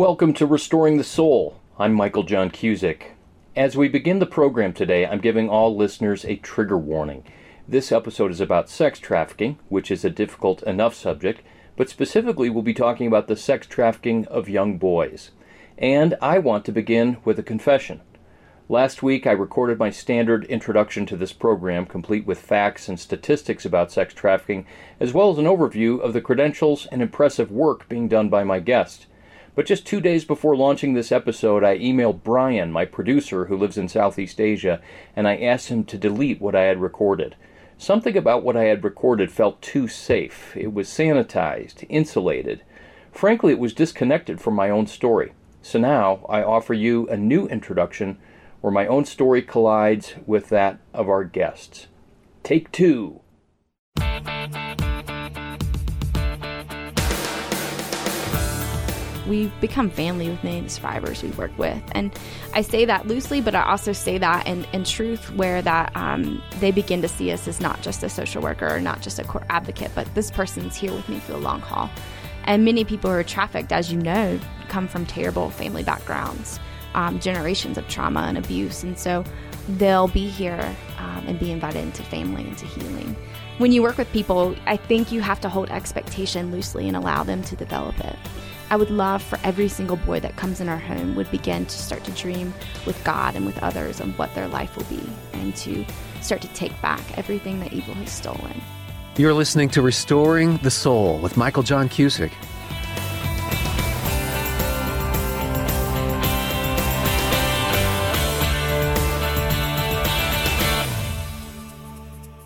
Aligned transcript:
Welcome 0.00 0.32
to 0.32 0.46
Restoring 0.46 0.96
the 0.96 1.04
Soul. 1.04 1.60
I'm 1.78 1.92
Michael 1.92 2.22
John 2.22 2.48
Cusick. 2.48 3.08
As 3.54 3.76
we 3.76 3.86
begin 3.86 4.18
the 4.18 4.24
program 4.24 4.72
today, 4.72 5.04
I'm 5.04 5.20
giving 5.20 5.50
all 5.50 5.76
listeners 5.76 6.24
a 6.24 6.36
trigger 6.36 6.78
warning. 6.78 7.22
This 7.68 7.92
episode 7.92 8.30
is 8.30 8.40
about 8.40 8.70
sex 8.70 8.98
trafficking, 8.98 9.58
which 9.68 9.90
is 9.90 10.02
a 10.02 10.08
difficult 10.08 10.62
enough 10.62 10.94
subject, 10.94 11.42
but 11.76 11.90
specifically 11.90 12.48
we'll 12.48 12.62
be 12.62 12.72
talking 12.72 13.08
about 13.08 13.28
the 13.28 13.36
sex 13.36 13.66
trafficking 13.66 14.24
of 14.28 14.48
young 14.48 14.78
boys. 14.78 15.32
And 15.76 16.16
I 16.22 16.38
want 16.38 16.64
to 16.64 16.72
begin 16.72 17.18
with 17.22 17.38
a 17.38 17.42
confession. 17.42 18.00
Last 18.70 19.02
week, 19.02 19.26
I 19.26 19.32
recorded 19.32 19.78
my 19.78 19.90
standard 19.90 20.46
introduction 20.46 21.04
to 21.06 21.16
this 21.18 21.34
program, 21.34 21.84
complete 21.84 22.24
with 22.24 22.40
facts 22.40 22.88
and 22.88 22.98
statistics 22.98 23.66
about 23.66 23.92
sex 23.92 24.14
trafficking, 24.14 24.64
as 24.98 25.12
well 25.12 25.30
as 25.30 25.36
an 25.36 25.44
overview 25.44 26.00
of 26.00 26.14
the 26.14 26.22
credentials 26.22 26.86
and 26.86 27.02
impressive 27.02 27.50
work 27.50 27.86
being 27.90 28.08
done 28.08 28.30
by 28.30 28.44
my 28.44 28.60
guest. 28.60 29.06
But 29.54 29.66
just 29.66 29.86
two 29.86 30.00
days 30.00 30.24
before 30.24 30.56
launching 30.56 30.94
this 30.94 31.10
episode, 31.10 31.64
I 31.64 31.78
emailed 31.78 32.22
Brian, 32.22 32.70
my 32.70 32.84
producer 32.84 33.46
who 33.46 33.56
lives 33.56 33.76
in 33.76 33.88
Southeast 33.88 34.40
Asia, 34.40 34.80
and 35.16 35.26
I 35.26 35.36
asked 35.36 35.68
him 35.68 35.84
to 35.84 35.98
delete 35.98 36.40
what 36.40 36.54
I 36.54 36.62
had 36.62 36.80
recorded. 36.80 37.34
Something 37.76 38.16
about 38.16 38.42
what 38.42 38.56
I 38.56 38.64
had 38.64 38.84
recorded 38.84 39.32
felt 39.32 39.62
too 39.62 39.88
safe. 39.88 40.56
It 40.56 40.72
was 40.72 40.88
sanitized, 40.88 41.84
insulated. 41.88 42.62
Frankly, 43.10 43.52
it 43.52 43.58
was 43.58 43.72
disconnected 43.72 44.40
from 44.40 44.54
my 44.54 44.70
own 44.70 44.86
story. 44.86 45.32
So 45.62 45.78
now 45.78 46.24
I 46.28 46.42
offer 46.42 46.74
you 46.74 47.08
a 47.08 47.16
new 47.16 47.46
introduction 47.46 48.18
where 48.60 48.72
my 48.72 48.86
own 48.86 49.04
story 49.04 49.42
collides 49.42 50.14
with 50.26 50.48
that 50.50 50.78
of 50.94 51.08
our 51.08 51.24
guests. 51.24 51.88
Take 52.42 52.70
two. 52.70 53.20
We've 59.30 59.60
become 59.60 59.88
family 59.88 60.28
with 60.28 60.42
many 60.42 60.58
of 60.58 60.64
the 60.64 60.70
survivors 60.70 61.22
we 61.22 61.30
work 61.30 61.56
with. 61.56 61.80
And 61.92 62.12
I 62.52 62.62
say 62.62 62.84
that 62.84 63.06
loosely, 63.06 63.40
but 63.40 63.54
I 63.54 63.62
also 63.62 63.92
say 63.92 64.18
that 64.18 64.46
in, 64.46 64.66
in 64.72 64.82
truth, 64.82 65.32
where 65.36 65.62
that 65.62 65.96
um, 65.96 66.42
they 66.58 66.72
begin 66.72 67.00
to 67.02 67.08
see 67.08 67.30
us 67.30 67.46
as 67.46 67.60
not 67.60 67.80
just 67.80 68.02
a 68.02 68.08
social 68.08 68.42
worker 68.42 68.68
or 68.68 68.80
not 68.80 69.00
just 69.00 69.20
a 69.20 69.24
court 69.24 69.44
advocate, 69.48 69.92
but 69.94 70.12
this 70.16 70.32
person's 70.32 70.76
here 70.76 70.92
with 70.92 71.08
me 71.08 71.20
for 71.20 71.32
the 71.32 71.38
long 71.38 71.60
haul. 71.60 71.88
And 72.44 72.64
many 72.64 72.84
people 72.84 73.08
who 73.08 73.16
are 73.16 73.22
trafficked, 73.22 73.70
as 73.70 73.92
you 73.92 74.00
know, 74.00 74.40
come 74.68 74.88
from 74.88 75.06
terrible 75.06 75.50
family 75.50 75.84
backgrounds, 75.84 76.58
um, 76.94 77.20
generations 77.20 77.78
of 77.78 77.86
trauma 77.86 78.22
and 78.22 78.36
abuse. 78.36 78.82
And 78.82 78.98
so 78.98 79.24
they'll 79.68 80.08
be 80.08 80.26
here 80.26 80.76
um, 80.98 81.24
and 81.28 81.38
be 81.38 81.52
invited 81.52 81.84
into 81.84 82.02
family, 82.02 82.48
into 82.48 82.66
healing. 82.66 83.14
When 83.58 83.70
you 83.70 83.82
work 83.82 83.98
with 83.98 84.10
people, 84.10 84.56
I 84.66 84.76
think 84.76 85.12
you 85.12 85.20
have 85.20 85.40
to 85.42 85.48
hold 85.48 85.70
expectation 85.70 86.50
loosely 86.50 86.88
and 86.88 86.96
allow 86.96 87.22
them 87.22 87.42
to 87.44 87.54
develop 87.54 88.00
it. 88.00 88.16
I 88.72 88.76
would 88.76 88.92
love 88.92 89.20
for 89.20 89.36
every 89.42 89.66
single 89.66 89.96
boy 89.96 90.20
that 90.20 90.36
comes 90.36 90.60
in 90.60 90.68
our 90.68 90.78
home 90.78 91.16
would 91.16 91.28
begin 91.32 91.66
to 91.66 91.76
start 91.76 92.04
to 92.04 92.12
dream 92.12 92.54
with 92.86 93.02
God 93.02 93.34
and 93.34 93.44
with 93.44 93.60
others 93.64 94.00
on 94.00 94.12
what 94.12 94.32
their 94.36 94.46
life 94.46 94.76
will 94.76 94.84
be 94.84 95.02
and 95.32 95.56
to 95.56 95.84
start 96.20 96.40
to 96.42 96.48
take 96.54 96.80
back 96.80 97.00
everything 97.18 97.58
that 97.58 97.72
evil 97.72 97.94
has 97.94 98.12
stolen. 98.12 98.62
You're 99.16 99.34
listening 99.34 99.70
to 99.70 99.82
Restoring 99.82 100.58
the 100.58 100.70
Soul 100.70 101.18
with 101.18 101.36
Michael 101.36 101.64
John 101.64 101.88
Cusick. 101.88 102.30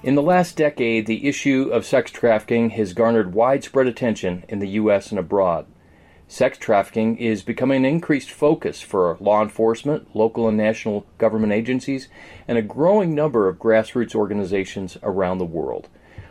In 0.02 0.14
the 0.14 0.22
last 0.22 0.56
decade, 0.56 1.04
the 1.04 1.28
issue 1.28 1.68
of 1.70 1.84
sex 1.84 2.10
trafficking 2.10 2.70
has 2.70 2.94
garnered 2.94 3.34
widespread 3.34 3.86
attention 3.86 4.44
in 4.48 4.58
the 4.58 4.68
U.S. 4.68 5.10
and 5.10 5.18
abroad. 5.18 5.66
Sex 6.26 6.56
trafficking 6.56 7.18
is 7.18 7.42
becoming 7.42 7.84
an 7.84 7.84
increased 7.84 8.30
focus 8.30 8.80
for 8.80 9.16
law 9.20 9.42
enforcement, 9.42 10.16
local 10.16 10.48
and 10.48 10.56
national 10.56 11.06
government 11.18 11.52
agencies, 11.52 12.08
and 12.48 12.56
a 12.56 12.62
growing 12.62 13.14
number 13.14 13.46
of 13.46 13.58
grassroots 13.58 14.14
organizations 14.14 14.96
around 15.02 15.38
the 15.38 15.44
world. 15.44 15.88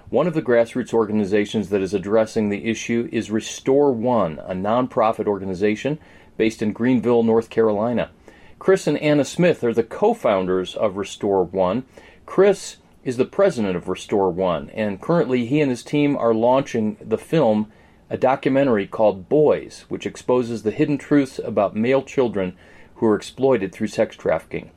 One 0.09 0.27
of 0.27 0.33
the 0.33 0.41
grassroots 0.41 0.93
organizations 0.93 1.69
that 1.69 1.81
is 1.81 1.93
addressing 1.93 2.49
the 2.49 2.65
issue 2.65 3.07
is 3.11 3.31
Restore 3.31 3.91
One, 3.91 4.39
a 4.39 4.53
nonprofit 4.53 5.27
organization 5.27 5.99
based 6.37 6.61
in 6.61 6.73
Greenville, 6.73 7.23
North 7.23 7.49
Carolina. 7.49 8.09
Chris 8.59 8.87
and 8.87 8.97
Anna 8.97 9.25
Smith 9.25 9.63
are 9.63 9.73
the 9.73 9.83
co 9.83 10.13
founders 10.13 10.75
of 10.75 10.97
Restore 10.97 11.43
One. 11.43 11.83
Chris 12.25 12.77
is 13.03 13.17
the 13.17 13.25
president 13.25 13.75
of 13.75 13.87
Restore 13.87 14.31
One, 14.31 14.69
and 14.71 15.01
currently 15.01 15.45
he 15.45 15.61
and 15.61 15.69
his 15.69 15.83
team 15.83 16.15
are 16.17 16.33
launching 16.33 16.97
the 17.01 17.17
film 17.17 17.71
a 18.09 18.17
documentary 18.17 18.87
called 18.87 19.29
Boys, 19.29 19.85
which 19.89 20.05
exposes 20.05 20.63
the 20.63 20.71
hidden 20.71 20.97
truths 20.97 21.39
about 21.39 21.75
male 21.75 22.01
children 22.01 22.55
who 22.95 23.07
are 23.07 23.15
exploited 23.15 23.71
through 23.71 23.87
sex 23.87 24.15
trafficking. 24.15 24.71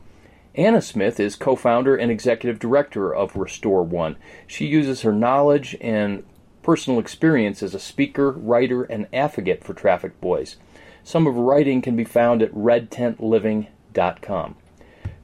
Anna 0.54 0.80
Smith 0.80 1.20
is 1.20 1.36
co 1.36 1.54
founder 1.54 1.96
and 1.96 2.10
executive 2.10 2.58
director 2.58 3.14
of 3.14 3.36
Restore 3.36 3.82
One. 3.82 4.16
She 4.46 4.66
uses 4.66 5.02
her 5.02 5.12
knowledge 5.12 5.76
and 5.80 6.24
personal 6.62 6.98
experience 6.98 7.62
as 7.62 7.74
a 7.74 7.78
speaker, 7.78 8.32
writer, 8.32 8.82
and 8.82 9.06
advocate 9.12 9.62
for 9.62 9.74
trafficked 9.74 10.20
boys. 10.20 10.56
Some 11.04 11.26
of 11.26 11.34
her 11.34 11.40
writing 11.40 11.82
can 11.82 11.94
be 11.94 12.04
found 12.04 12.42
at 12.42 12.52
redtentliving.com. 12.52 14.56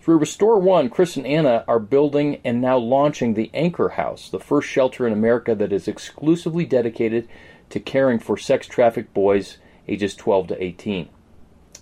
Through 0.01 0.19
Restore 0.19 0.59
One, 0.59 0.91
Chris 0.91 1.17
and 1.17 1.27
Anna 1.27 1.65
are 1.67 1.79
building 1.79 2.41
and 2.45 2.61
now 2.61 2.77
launching 2.77 3.35
the 3.35 3.51
Anchor 3.55 3.91
House, 3.91 4.29
the 4.29 4.41
first 4.41 4.69
shelter 4.69 5.07
in 5.07 5.12
America 5.12 5.55
that 5.55 5.73
is 5.73 5.89
exclusively 5.89 6.65
dedicated 6.65 7.29
to 7.72 7.81
caring 7.81 8.19
for 8.19 8.37
sex 8.37 8.66
trafficked 8.66 9.15
boys 9.15 9.56
ages 9.88 10.15
12 10.15 10.49
to 10.49 10.62
18. 10.62 11.09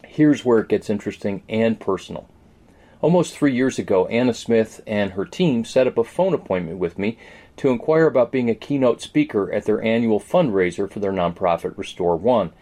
Here's 0.06 0.44
where 0.44 0.60
it 0.60 0.68
gets 0.68 0.88
interesting 0.88 1.42
and 1.48 1.80
personal. 1.80 2.28
Almost 3.00 3.36
three 3.36 3.54
years 3.54 3.76
ago, 3.76 4.06
Anna 4.06 4.32
Smith 4.32 4.80
and 4.86 5.12
her 5.12 5.24
team 5.24 5.64
set 5.64 5.88
up 5.88 5.98
a 5.98 6.04
phone 6.04 6.32
appointment 6.32 6.78
with 6.78 6.96
me 6.96 7.18
to 7.56 7.70
inquire 7.70 8.06
about 8.06 8.30
being 8.30 8.48
a 8.48 8.54
keynote 8.54 9.02
speaker 9.02 9.52
at 9.52 9.64
their 9.64 9.82
annual 9.82 10.20
fundraiser 10.20 10.88
for 10.88 11.00
their 11.00 11.12
nonprofit 11.12 11.76
Restore 11.76 12.16
One. 12.16 12.52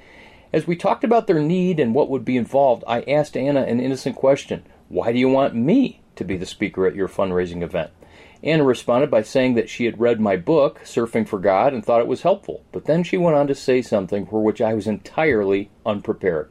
As 0.50 0.66
we 0.66 0.74
talked 0.74 1.04
about 1.04 1.26
their 1.26 1.40
need 1.40 1.78
and 1.78 1.94
what 1.94 2.08
would 2.08 2.24
be 2.24 2.38
involved, 2.38 2.82
I 2.86 3.02
asked 3.02 3.36
Anna 3.36 3.60
an 3.60 3.78
innocent 3.78 4.16
question 4.16 4.64
Why 4.88 5.12
do 5.12 5.18
you 5.18 5.28
want 5.28 5.54
me 5.54 6.00
to 6.16 6.24
be 6.24 6.38
the 6.38 6.46
speaker 6.46 6.86
at 6.86 6.94
your 6.94 7.08
fundraising 7.08 7.62
event? 7.62 7.90
Anna 8.42 8.62
responded 8.62 9.10
by 9.10 9.22
saying 9.22 9.54
that 9.54 9.68
she 9.68 9.84
had 9.84 10.00
read 10.00 10.20
my 10.20 10.36
book, 10.36 10.80
Surfing 10.84 11.26
for 11.26 11.38
God, 11.38 11.72
and 11.72 11.84
thought 11.84 12.00
it 12.00 12.06
was 12.06 12.22
helpful. 12.22 12.64
But 12.70 12.84
then 12.84 13.02
she 13.02 13.16
went 13.16 13.36
on 13.36 13.48
to 13.48 13.54
say 13.54 13.82
something 13.82 14.26
for 14.26 14.42
which 14.42 14.60
I 14.60 14.74
was 14.74 14.86
entirely 14.86 15.70
unprepared. 15.84 16.50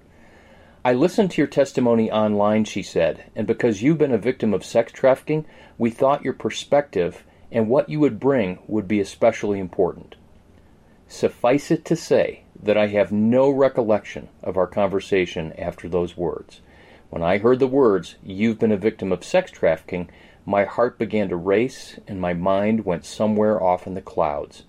I 0.84 0.94
listened 0.94 1.32
to 1.32 1.42
your 1.42 1.48
testimony 1.48 2.12
online, 2.12 2.66
she 2.66 2.82
said, 2.82 3.26
and 3.36 3.48
because 3.48 3.82
you've 3.82 3.98
been 3.98 4.14
a 4.14 4.18
victim 4.18 4.54
of 4.54 4.66
sex 4.66 4.92
trafficking, 4.92 5.46
we 5.78 5.90
thought 5.90 6.24
your 6.24 6.34
perspective 6.34 7.24
and 7.52 7.70
what 7.70 7.90
you 7.90 8.00
would 8.00 8.20
bring 8.20 8.60
would 8.68 8.88
be 8.88 9.00
especially 9.00 9.60
important. 9.60 10.16
Suffice 11.08 11.72
it 11.72 11.86
to 11.86 11.96
say 11.96 12.44
that 12.62 12.78
I 12.78 12.88
have 12.88 13.12
no 13.12 13.50
recollection 13.50 14.30
of 14.44 14.58
our 14.58 14.68
conversation 14.68 15.54
after 15.58 15.88
those 15.88 16.18
words. 16.18 16.62
When 17.10 17.24
I 17.24 17.38
heard 17.38 17.60
the 17.60 17.68
words, 17.68 18.16
You've 18.24 18.60
been 18.60 18.74
a 18.74 18.78
victim 18.78 19.12
of 19.12 19.24
sex 19.24 19.50
trafficking, 19.52 20.10
my 20.48 20.64
heart 20.64 20.98
began 20.98 21.28
to 21.28 21.36
race, 21.36 22.00
and 22.08 22.22
my 22.22 22.34
mind 22.34 22.86
went 22.86 23.04
somewhere 23.04 23.62
off 23.62 23.86
in 23.86 23.96
the 23.96 24.02
clouds. 24.02 24.64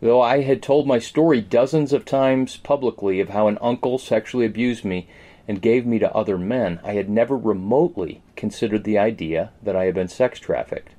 Though 0.00 0.20
I 0.20 0.42
had 0.42 0.62
told 0.62 0.86
my 0.86 1.00
story 1.00 1.40
dozens 1.40 1.92
of 1.92 2.04
times 2.04 2.56
publicly 2.56 3.18
of 3.18 3.30
how 3.30 3.48
an 3.48 3.58
uncle 3.60 3.98
sexually 3.98 4.46
abused 4.46 4.84
me 4.84 5.08
and 5.48 5.60
gave 5.60 5.84
me 5.84 5.98
to 5.98 6.14
other 6.14 6.38
men, 6.38 6.78
I 6.84 6.92
had 6.92 7.10
never 7.10 7.36
remotely 7.36 8.22
considered 8.36 8.84
the 8.84 8.96
idea 8.96 9.50
that 9.60 9.74
I 9.74 9.86
had 9.86 9.94
been 9.96 10.06
sex 10.06 10.38
trafficked. 10.38 10.92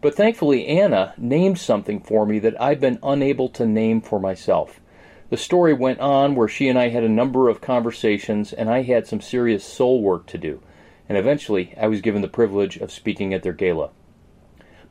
But 0.00 0.14
thankfully, 0.14 0.68
Anna 0.68 1.12
named 1.18 1.58
something 1.58 1.98
for 1.98 2.24
me 2.24 2.38
that 2.38 2.60
I've 2.62 2.80
been 2.80 3.00
unable 3.02 3.48
to 3.48 3.66
name 3.66 4.00
for 4.00 4.20
myself. 4.20 4.78
The 5.28 5.36
story 5.36 5.74
went 5.74 5.98
on 5.98 6.36
where 6.36 6.46
she 6.46 6.68
and 6.68 6.78
I 6.78 6.90
had 6.90 7.02
a 7.02 7.08
number 7.08 7.48
of 7.48 7.60
conversations, 7.60 8.52
and 8.52 8.70
I 8.70 8.82
had 8.82 9.08
some 9.08 9.20
serious 9.20 9.64
soul 9.64 10.00
work 10.02 10.26
to 10.26 10.38
do 10.38 10.60
and 11.10 11.18
eventually 11.18 11.74
I 11.76 11.88
was 11.88 12.02
given 12.02 12.22
the 12.22 12.28
privilege 12.28 12.76
of 12.76 12.92
speaking 12.92 13.34
at 13.34 13.42
their 13.42 13.52
gala. 13.52 13.90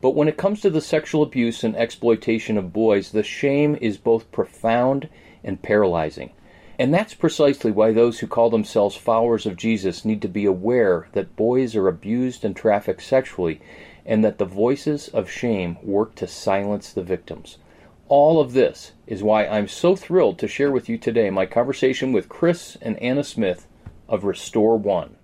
But 0.02 0.14
when 0.14 0.28
it 0.28 0.36
comes 0.36 0.60
to 0.60 0.68
the 0.68 0.82
sexual 0.82 1.22
abuse 1.22 1.64
and 1.64 1.74
exploitation 1.74 2.58
of 2.58 2.74
boys, 2.74 3.12
the 3.12 3.22
shame 3.22 3.74
is 3.80 3.96
both 3.96 4.30
profound 4.30 5.08
and 5.42 5.62
paralyzing. 5.62 6.32
And 6.78 6.92
that's 6.92 7.14
precisely 7.14 7.70
why 7.70 7.92
those 7.92 8.18
who 8.18 8.26
call 8.26 8.50
themselves 8.50 8.96
followers 8.96 9.46
of 9.46 9.56
Jesus 9.56 10.04
need 10.04 10.20
to 10.20 10.28
be 10.28 10.44
aware 10.44 11.08
that 11.12 11.36
boys 11.36 11.74
are 11.74 11.88
abused 11.88 12.44
and 12.44 12.54
trafficked 12.54 13.02
sexually, 13.02 13.62
and 14.04 14.22
that 14.22 14.36
the 14.36 14.44
voices 14.44 15.08
of 15.08 15.30
shame 15.30 15.78
work 15.82 16.14
to 16.16 16.26
silence 16.26 16.92
the 16.92 17.02
victims. 17.02 17.56
All 18.08 18.42
of 18.42 18.52
this 18.52 18.92
is 19.06 19.22
why 19.22 19.46
I'm 19.46 19.68
so 19.68 19.96
thrilled 19.96 20.38
to 20.40 20.48
share 20.48 20.70
with 20.70 20.86
you 20.86 20.98
today 20.98 21.30
my 21.30 21.46
conversation 21.46 22.12
with 22.12 22.28
Chris 22.28 22.76
and 22.82 22.98
Anna 22.98 23.24
Smith 23.24 23.66
of 24.06 24.24
Restore 24.24 24.76
One. 24.76 25.16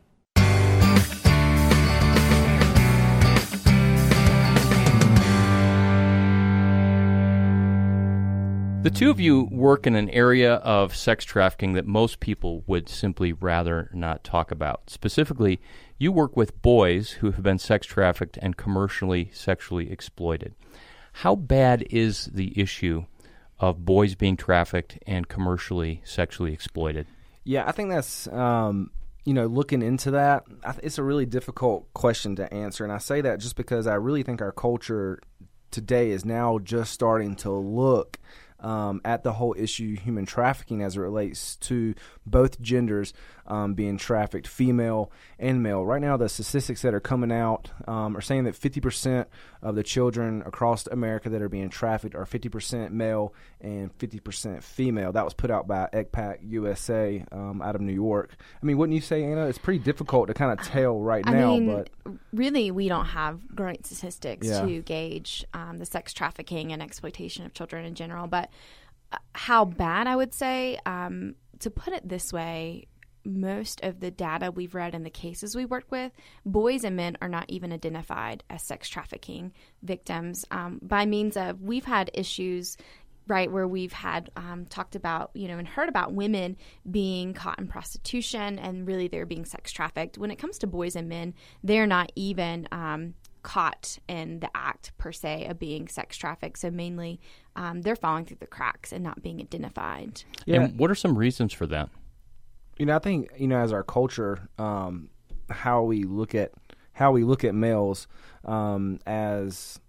The 8.86 8.90
two 8.90 9.10
of 9.10 9.18
you 9.18 9.48
work 9.50 9.84
in 9.88 9.96
an 9.96 10.08
area 10.10 10.54
of 10.54 10.94
sex 10.94 11.24
trafficking 11.24 11.72
that 11.72 11.88
most 11.88 12.20
people 12.20 12.62
would 12.68 12.88
simply 12.88 13.32
rather 13.32 13.90
not 13.92 14.22
talk 14.22 14.52
about. 14.52 14.90
Specifically, 14.90 15.60
you 15.98 16.12
work 16.12 16.36
with 16.36 16.62
boys 16.62 17.10
who 17.10 17.32
have 17.32 17.42
been 17.42 17.58
sex 17.58 17.84
trafficked 17.84 18.38
and 18.40 18.56
commercially 18.56 19.28
sexually 19.34 19.90
exploited. 19.90 20.54
How 21.14 21.34
bad 21.34 21.84
is 21.90 22.26
the 22.26 22.56
issue 22.56 23.06
of 23.58 23.84
boys 23.84 24.14
being 24.14 24.36
trafficked 24.36 25.00
and 25.04 25.26
commercially 25.26 26.00
sexually 26.04 26.52
exploited? 26.52 27.08
Yeah, 27.42 27.66
I 27.66 27.72
think 27.72 27.90
that's 27.90 28.28
um, 28.28 28.92
you 29.24 29.34
know 29.34 29.46
looking 29.46 29.82
into 29.82 30.12
that. 30.12 30.44
It's 30.80 30.98
a 30.98 31.02
really 31.02 31.26
difficult 31.26 31.92
question 31.92 32.36
to 32.36 32.54
answer, 32.54 32.84
and 32.84 32.92
I 32.92 32.98
say 32.98 33.20
that 33.20 33.40
just 33.40 33.56
because 33.56 33.88
I 33.88 33.94
really 33.94 34.22
think 34.22 34.40
our 34.40 34.52
culture 34.52 35.18
today 35.72 36.12
is 36.12 36.24
now 36.24 36.60
just 36.60 36.92
starting 36.92 37.34
to 37.34 37.50
look 37.50 38.20
um, 38.60 39.00
at 39.04 39.22
the 39.22 39.32
whole 39.32 39.54
issue 39.58 39.96
human 39.96 40.26
trafficking 40.26 40.82
as 40.82 40.96
it 40.96 41.00
relates 41.00 41.56
to 41.56 41.94
both 42.24 42.60
genders 42.60 43.12
um, 43.48 43.74
being 43.74 43.96
trafficked, 43.98 44.46
female 44.46 45.10
and 45.38 45.62
male. 45.62 45.84
Right 45.84 46.00
now, 46.00 46.16
the 46.16 46.28
statistics 46.28 46.82
that 46.82 46.94
are 46.94 47.00
coming 47.00 47.32
out 47.32 47.70
um, 47.86 48.16
are 48.16 48.20
saying 48.20 48.44
that 48.44 48.54
50% 48.54 49.26
of 49.62 49.74
the 49.74 49.82
children 49.82 50.42
across 50.46 50.86
America 50.86 51.28
that 51.28 51.42
are 51.42 51.48
being 51.48 51.68
trafficked 51.68 52.14
are 52.14 52.24
50% 52.24 52.90
male 52.90 53.34
and 53.60 53.96
50% 53.98 54.62
female. 54.62 55.12
That 55.12 55.24
was 55.24 55.34
put 55.34 55.50
out 55.50 55.66
by 55.66 55.88
ECPAT 55.92 56.38
USA 56.42 57.24
um, 57.32 57.62
out 57.62 57.74
of 57.74 57.80
New 57.80 57.92
York. 57.94 58.36
I 58.62 58.66
mean, 58.66 58.78
wouldn't 58.78 58.94
you 58.94 59.00
say, 59.00 59.24
Anna? 59.24 59.46
It's 59.46 59.58
pretty 59.58 59.80
difficult 59.80 60.28
to 60.28 60.34
kind 60.34 60.58
of 60.58 60.64
tell 60.66 61.00
right 61.00 61.24
I 61.26 61.32
now, 61.32 61.56
mean, 61.56 61.66
but 61.66 61.90
really, 62.32 62.70
we 62.70 62.88
don't 62.88 63.06
have 63.06 63.54
great 63.54 63.86
statistics 63.86 64.46
Yeah. 64.46 64.62
to 64.64 64.82
gauge 64.82 65.44
um, 65.54 65.78
the 65.78 65.86
sex 65.86 66.12
trafficking 66.12 66.72
and 66.72 66.82
exploitation 66.82 67.44
of 67.46 67.52
children 67.54 67.84
in 67.84 67.94
general. 67.94 68.26
But 68.26 68.50
uh, 69.12 69.18
how 69.34 69.64
bad, 69.64 70.06
I 70.06 70.16
would 70.16 70.34
say, 70.34 70.78
um, 70.86 71.34
to 71.60 71.70
put 71.70 71.92
it 71.94 72.08
this 72.08 72.32
way, 72.32 72.86
most 73.26 73.80
of 73.82 74.00
the 74.00 74.10
data 74.10 74.50
we've 74.50 74.74
read 74.74 74.94
in 74.94 75.02
the 75.02 75.10
cases 75.10 75.54
we 75.54 75.64
work 75.64 75.86
with, 75.90 76.12
boys 76.44 76.84
and 76.84 76.96
men 76.96 77.16
are 77.20 77.28
not 77.28 77.46
even 77.48 77.72
identified 77.72 78.44
as 78.48 78.62
sex 78.62 78.88
trafficking 78.88 79.52
victims 79.82 80.44
um, 80.50 80.80
by 80.82 81.06
means 81.06 81.36
of 81.36 81.60
we've 81.60 81.84
had 81.84 82.10
issues 82.14 82.76
right 83.28 83.50
where 83.50 83.66
we've 83.66 83.92
had 83.92 84.30
um, 84.36 84.66
talked 84.66 84.94
about 84.94 85.30
you 85.34 85.48
know 85.48 85.58
and 85.58 85.66
heard 85.66 85.88
about 85.88 86.12
women 86.12 86.56
being 86.88 87.34
caught 87.34 87.58
in 87.58 87.66
prostitution 87.66 88.58
and 88.58 88.86
really 88.86 89.08
they're 89.08 89.26
being 89.26 89.44
sex 89.44 89.72
trafficked. 89.72 90.16
When 90.16 90.30
it 90.30 90.36
comes 90.36 90.58
to 90.58 90.66
boys 90.66 90.96
and 90.96 91.08
men 91.08 91.34
they're 91.62 91.86
not 91.86 92.12
even 92.14 92.68
um, 92.70 93.14
caught 93.42 93.98
in 94.08 94.40
the 94.40 94.50
act 94.56 94.90
per 94.98 95.12
se 95.12 95.46
of 95.46 95.56
being 95.56 95.86
sex 95.86 96.16
trafficked. 96.16 96.58
So 96.58 96.68
mainly 96.68 97.20
um, 97.54 97.82
they're 97.82 97.94
falling 97.94 98.24
through 98.24 98.38
the 98.40 98.46
cracks 98.46 98.92
and 98.92 99.04
not 99.04 99.22
being 99.22 99.40
identified. 99.40 100.24
Yeah, 100.46 100.62
And 100.62 100.78
what 100.78 100.90
are 100.90 100.96
some 100.96 101.16
reasons 101.16 101.52
for 101.52 101.64
that? 101.66 101.88
You 102.78 102.86
know, 102.86 102.96
I 102.96 102.98
think 102.98 103.30
you 103.36 103.48
know, 103.48 103.58
as 103.58 103.72
our 103.72 103.82
culture, 103.82 104.48
um, 104.58 105.08
how 105.50 105.82
we 105.82 106.04
look 106.04 106.34
at 106.34 106.52
how 106.92 107.12
we 107.12 107.24
look 107.24 107.44
at 107.44 107.54
males 107.54 108.06
um, 108.44 108.98
as 109.06 109.80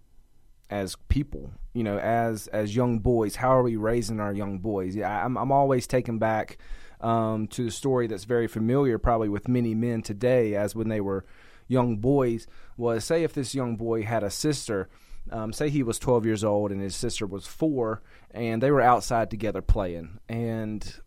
as 0.69 0.95
people, 1.07 1.51
you 1.73 1.83
know, 1.83 1.97
as 1.97 2.47
as 2.47 2.75
young 2.75 2.99
boys. 2.99 3.35
How 3.35 3.55
are 3.55 3.63
we 3.63 3.75
raising 3.75 4.19
our 4.19 4.33
young 4.33 4.59
boys? 4.59 4.95
Yeah, 4.95 5.25
I'm 5.25 5.37
I'm 5.37 5.51
always 5.51 5.87
taken 5.87 6.17
back 6.17 6.57
um, 7.01 7.47
to 7.47 7.65
the 7.65 7.71
story 7.71 8.07
that's 8.07 8.25
very 8.25 8.47
familiar, 8.47 8.97
probably 8.97 9.29
with 9.29 9.47
many 9.47 9.75
men 9.75 10.01
today, 10.01 10.55
as 10.55 10.75
when 10.75 10.89
they 10.89 11.01
were 11.01 11.25
young 11.67 11.97
boys. 11.97 12.47
Was 12.77 13.05
say 13.05 13.23
if 13.23 13.33
this 13.33 13.55
young 13.55 13.75
boy 13.75 14.03
had 14.03 14.23
a 14.23 14.29
sister. 14.29 14.89
Um, 15.29 15.51
say 15.51 15.69
he 15.69 15.83
was 15.83 15.99
12 15.99 16.25
years 16.25 16.41
old 16.41 16.71
and 16.71 16.79
his 16.79 16.95
sister 16.95 17.25
was 17.27 17.45
four, 17.45 18.01
and 18.31 18.63
they 18.63 18.71
were 18.71 18.79
outside 18.79 19.29
together 19.29 19.61
playing. 19.61 20.19
And 20.29 21.01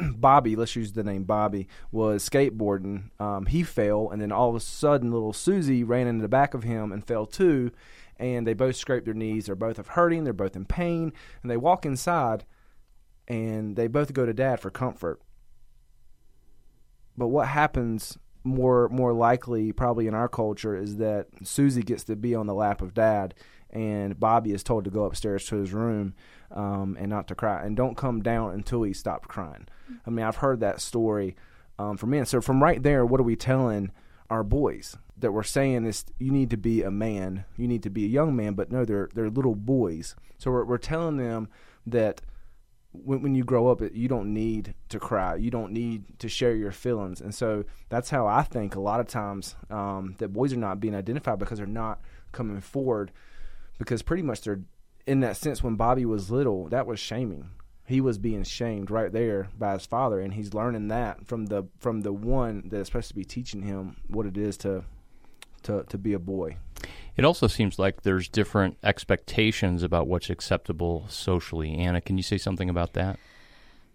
Bobby, 0.16 0.56
let's 0.56 0.76
use 0.76 0.92
the 0.92 1.04
name 1.04 1.24
Bobby, 1.24 1.68
was 1.90 2.28
skateboarding. 2.28 3.10
Um, 3.20 3.46
he 3.46 3.62
fell, 3.62 4.10
and 4.10 4.20
then 4.20 4.32
all 4.32 4.50
of 4.50 4.56
a 4.56 4.60
sudden, 4.60 5.10
little 5.10 5.32
Susie 5.32 5.84
ran 5.84 6.06
into 6.06 6.22
the 6.22 6.28
back 6.28 6.54
of 6.54 6.62
him 6.62 6.92
and 6.92 7.06
fell 7.06 7.26
too. 7.26 7.70
And 8.18 8.46
they 8.46 8.54
both 8.54 8.76
scraped 8.76 9.06
their 9.06 9.14
knees. 9.14 9.46
They're 9.46 9.56
both 9.56 9.84
hurting. 9.84 10.24
They're 10.24 10.32
both 10.32 10.54
in 10.54 10.64
pain. 10.64 11.12
And 11.42 11.50
they 11.50 11.56
walk 11.56 11.84
inside, 11.84 12.44
and 13.26 13.74
they 13.76 13.88
both 13.88 14.12
go 14.12 14.26
to 14.26 14.32
Dad 14.32 14.60
for 14.60 14.70
comfort. 14.70 15.20
But 17.16 17.28
what 17.28 17.48
happens 17.48 18.18
more 18.44 18.88
more 18.88 19.12
likely, 19.12 19.72
probably 19.72 20.06
in 20.06 20.14
our 20.14 20.28
culture, 20.28 20.76
is 20.76 20.96
that 20.96 21.28
Susie 21.42 21.82
gets 21.82 22.04
to 22.04 22.16
be 22.16 22.34
on 22.34 22.46
the 22.46 22.54
lap 22.54 22.82
of 22.82 22.94
Dad, 22.94 23.34
and 23.70 24.18
Bobby 24.18 24.52
is 24.52 24.62
told 24.62 24.84
to 24.84 24.90
go 24.90 25.04
upstairs 25.04 25.44
to 25.46 25.56
his 25.56 25.72
room 25.72 26.14
um, 26.50 26.96
and 26.98 27.08
not 27.08 27.28
to 27.28 27.34
cry, 27.34 27.62
and 27.64 27.76
don't 27.76 27.96
come 27.96 28.22
down 28.22 28.52
until 28.52 28.82
he 28.82 28.92
stopped 28.92 29.28
crying. 29.28 29.66
I 30.06 30.10
mean, 30.10 30.24
I've 30.24 30.36
heard 30.36 30.60
that 30.60 30.80
story 30.80 31.36
um, 31.78 31.96
from 31.96 32.10
men. 32.10 32.26
So 32.26 32.40
from 32.40 32.62
right 32.62 32.82
there, 32.82 33.04
what 33.04 33.20
are 33.20 33.24
we 33.24 33.36
telling 33.36 33.90
our 34.30 34.44
boys? 34.44 34.96
That 35.18 35.32
we're 35.32 35.42
saying 35.44 35.84
is 35.84 36.04
you 36.18 36.32
need 36.32 36.50
to 36.50 36.56
be 36.56 36.82
a 36.82 36.90
man, 36.90 37.44
you 37.56 37.68
need 37.68 37.82
to 37.84 37.90
be 37.90 38.04
a 38.04 38.08
young 38.08 38.34
man, 38.34 38.54
but 38.54 38.72
no, 38.72 38.84
they're 38.84 39.08
they're 39.14 39.30
little 39.30 39.54
boys. 39.54 40.16
So 40.38 40.50
we're 40.50 40.64
we're 40.64 40.78
telling 40.78 41.16
them 41.16 41.48
that 41.86 42.22
when, 42.92 43.22
when 43.22 43.34
you 43.34 43.44
grow 43.44 43.68
up, 43.68 43.80
you 43.94 44.08
don't 44.08 44.32
need 44.32 44.74
to 44.90 44.98
cry. 44.98 45.36
You 45.36 45.50
don't 45.50 45.72
need 45.72 46.18
to 46.18 46.28
share 46.28 46.54
your 46.54 46.72
feelings. 46.72 47.20
And 47.20 47.34
so 47.34 47.64
that's 47.88 48.10
how 48.10 48.26
I 48.26 48.42
think 48.42 48.74
a 48.74 48.80
lot 48.80 49.00
of 49.00 49.08
times 49.08 49.56
um, 49.70 50.14
that 50.18 50.32
boys 50.32 50.52
are 50.52 50.58
not 50.58 50.80
being 50.80 50.94
identified 50.94 51.38
because 51.38 51.58
they're 51.58 51.66
not 51.66 52.00
coming 52.32 52.60
forward. 52.60 53.10
Because 53.78 54.02
pretty 54.02 54.22
much 54.22 54.42
they're, 54.42 54.60
in 55.06 55.20
that 55.20 55.36
sense, 55.36 55.62
when 55.62 55.76
Bobby 55.76 56.04
was 56.04 56.30
little, 56.30 56.68
that 56.68 56.86
was 56.86 57.00
shaming. 57.00 57.50
He 57.92 58.00
was 58.00 58.16
being 58.16 58.42
shamed 58.42 58.90
right 58.90 59.12
there 59.12 59.50
by 59.58 59.74
his 59.74 59.84
father, 59.84 60.18
and 60.18 60.32
he's 60.32 60.54
learning 60.54 60.88
that 60.88 61.26
from 61.26 61.44
the 61.44 61.64
from 61.78 62.00
the 62.00 62.12
one 62.12 62.70
that 62.70 62.78
is 62.78 62.86
supposed 62.86 63.08
to 63.08 63.14
be 63.14 63.22
teaching 63.22 63.60
him 63.60 63.98
what 64.08 64.24
it 64.24 64.38
is 64.38 64.56
to 64.58 64.84
to 65.64 65.84
to 65.90 65.98
be 65.98 66.14
a 66.14 66.18
boy. 66.18 66.56
It 67.18 67.26
also 67.26 67.48
seems 67.48 67.78
like 67.78 68.00
there's 68.00 68.28
different 68.28 68.78
expectations 68.82 69.82
about 69.82 70.06
what's 70.06 70.30
acceptable 70.30 71.04
socially. 71.10 71.74
Anna, 71.74 72.00
can 72.00 72.16
you 72.16 72.22
say 72.22 72.38
something 72.38 72.70
about 72.70 72.94
that? 72.94 73.18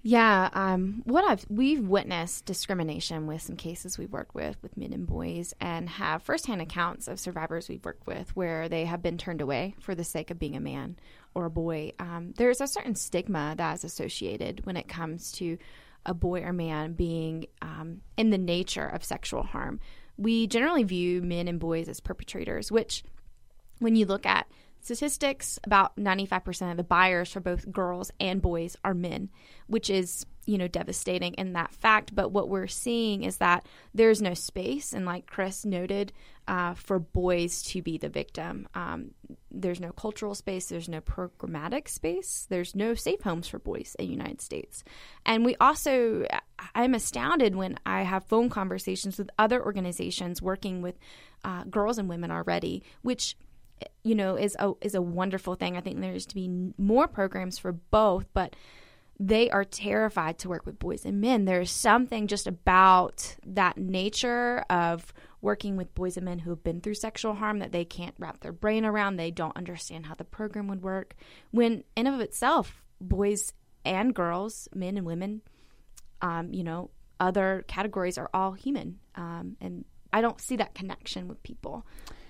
Yeah, 0.10 0.50
um, 0.54 1.02
what 1.04 1.26
I've 1.26 1.46
we've 1.50 1.86
witnessed 1.86 2.46
discrimination 2.46 3.28
with 3.28 3.42
some 3.42 3.58
cases 3.58 3.98
we've 3.98 4.14
worked 4.14 4.34
with 4.34 4.56
with 4.64 4.78
men 4.78 4.94
and 4.94 5.06
boys, 5.06 5.54
and 5.60 5.90
have 5.90 6.24
firsthand 6.24 6.62
accounts 6.62 7.10
of 7.10 7.20
survivors 7.20 7.68
we've 7.68 7.84
worked 7.84 8.08
with 8.08 8.34
where 8.34 8.70
they 8.70 8.86
have 8.86 9.02
been 9.02 9.18
turned 9.18 9.42
away 9.42 9.76
for 9.82 9.96
the 9.96 10.06
sake 10.06 10.32
of 10.32 10.40
being 10.40 10.56
a 10.56 10.62
man 10.62 10.96
or 11.36 11.44
a 11.44 11.50
boy. 11.50 11.92
Um, 12.00 12.34
there's 12.38 12.62
a 12.62 12.68
certain 12.68 12.96
stigma 12.96 13.56
that 13.58 13.74
is 13.74 13.84
associated 13.84 14.66
when 14.66 14.78
it 14.78 14.88
comes 14.88 15.34
to 15.34 15.58
a 16.06 16.14
boy 16.14 16.42
or 16.42 16.54
man 16.54 16.94
being 16.94 17.48
um, 17.62 18.00
in 18.16 18.30
the 18.30 18.38
nature 18.38 18.88
of 18.88 19.04
sexual 19.04 19.44
harm. 19.44 19.82
We 20.16 20.48
generally 20.48 20.86
view 20.86 21.22
men 21.22 21.50
and 21.50 21.60
boys 21.60 21.90
as 21.90 22.00
perpetrators, 22.00 22.72
which 22.72 23.04
when 23.80 23.98
you 23.98 24.06
look 24.06 24.26
at 24.26 24.48
statistics 24.88 25.60
about 25.66 25.96
95% 25.98 26.72
of 26.72 26.78
the 26.78 26.84
buyers 26.84 27.30
for 27.30 27.42
both 27.42 27.70
girls 27.70 28.10
and 28.22 28.42
boys 28.42 28.78
are 28.86 28.94
men 28.94 29.30
which 29.68 29.90
is 29.90 30.26
you 30.48 30.58
know 30.58 30.68
devastating 30.68 31.34
in 31.34 31.54
that 31.54 31.74
fact. 31.74 32.16
But 32.16 32.32
what 32.32 32.50
we're 32.50 32.68
seeing 32.68 33.24
is 33.24 33.38
that 33.38 33.68
there's 33.94 34.22
no 34.22 34.34
space 34.34 34.94
and 34.94 35.06
like 35.06 35.28
chris 35.28 35.66
noted 35.66 36.14
uh, 36.48 36.74
for 36.74 36.98
boys 36.98 37.62
to 37.64 37.82
be 37.82 37.98
the 37.98 38.10
victim. 38.10 38.68
Um, 38.74 39.12
there's 39.52 39.82
no 39.82 39.92
cultural 39.92 40.34
space 40.34 40.68
there's 40.68 40.90
no 40.90 41.02
programmatic 41.02 41.88
space 41.88 42.48
there's 42.50 42.76
no 42.76 42.94
safe 42.94 43.22
homes 43.22 43.48
for 43.48 43.60
boys 43.60 43.96
in 44.00 44.06
the 44.06 44.12
united 44.12 44.42
states. 44.42 44.84
And 45.26 45.46
we 45.46 45.56
also 45.60 46.26
i'm 46.74 46.96
astounded 46.96 47.56
when 47.56 47.78
i 47.86 48.02
have 48.04 48.24
phone 48.26 48.50
conversations 48.50 49.18
with 49.18 49.30
other 49.38 49.64
organizations 49.64 50.42
working 50.42 50.82
with 50.82 50.98
uh, 51.44 51.64
girls 51.66 51.98
and 51.98 52.10
women 52.10 52.32
already 52.32 52.84
which 53.02 53.36
you 54.04 54.16
know 54.16 54.36
is 54.36 54.56
a 54.60 54.74
is 54.82 54.96
a 54.96 55.02
wonderful 55.02 55.56
thing. 55.56 55.78
I 55.78 55.82
think 55.82 56.00
there's 56.00 56.26
to 56.28 56.36
be 56.36 56.72
more 56.78 57.08
programs 57.08 57.58
for 57.58 57.72
both, 57.72 58.26
but 58.34 58.56
they 59.20 59.50
are 59.50 59.64
terrified 59.64 60.38
to 60.40 60.50
work 60.50 60.66
with 60.66 60.78
boys 60.78 61.06
and 61.06 61.20
men. 61.20 61.46
There's 61.46 61.72
something 61.72 62.28
just 62.28 62.46
about 62.46 63.36
that 63.46 63.78
nature 63.78 64.64
of 64.70 65.12
working 65.42 65.76
with 65.76 65.94
boys 65.96 66.18
and 66.18 66.26
men 66.26 66.40
who 66.40 66.52
have 66.52 66.64
been 66.64 66.82
through 66.82 66.94
sexual 66.96 67.34
harm 67.34 67.60
that 67.60 67.72
they 67.72 67.86
can't 67.86 68.16
wrap 68.20 68.40
their 68.42 68.52
brain 68.52 68.86
around. 68.86 69.16
They 69.16 69.32
don't 69.32 69.58
understand 69.58 70.06
how 70.06 70.16
the 70.16 70.24
program 70.24 70.68
would 70.68 70.84
work. 70.84 71.16
When 71.52 71.84
in 71.96 72.06
of 72.08 72.20
itself, 72.20 72.84
boys 73.02 73.54
and 73.86 74.14
girls, 74.14 74.68
men 74.74 74.98
and 74.98 75.06
women, 75.06 75.42
um, 76.22 76.54
you 76.54 76.64
know, 76.64 76.92
other 77.20 77.66
categories 77.68 78.18
are 78.18 78.30
all 78.34 78.52
human, 78.52 79.00
um, 79.16 79.58
and 79.60 79.86
I 80.14 80.22
don't 80.22 80.40
see 80.40 80.58
that 80.58 80.76
connection 80.76 81.28
with 81.28 81.42
people. 81.42 81.86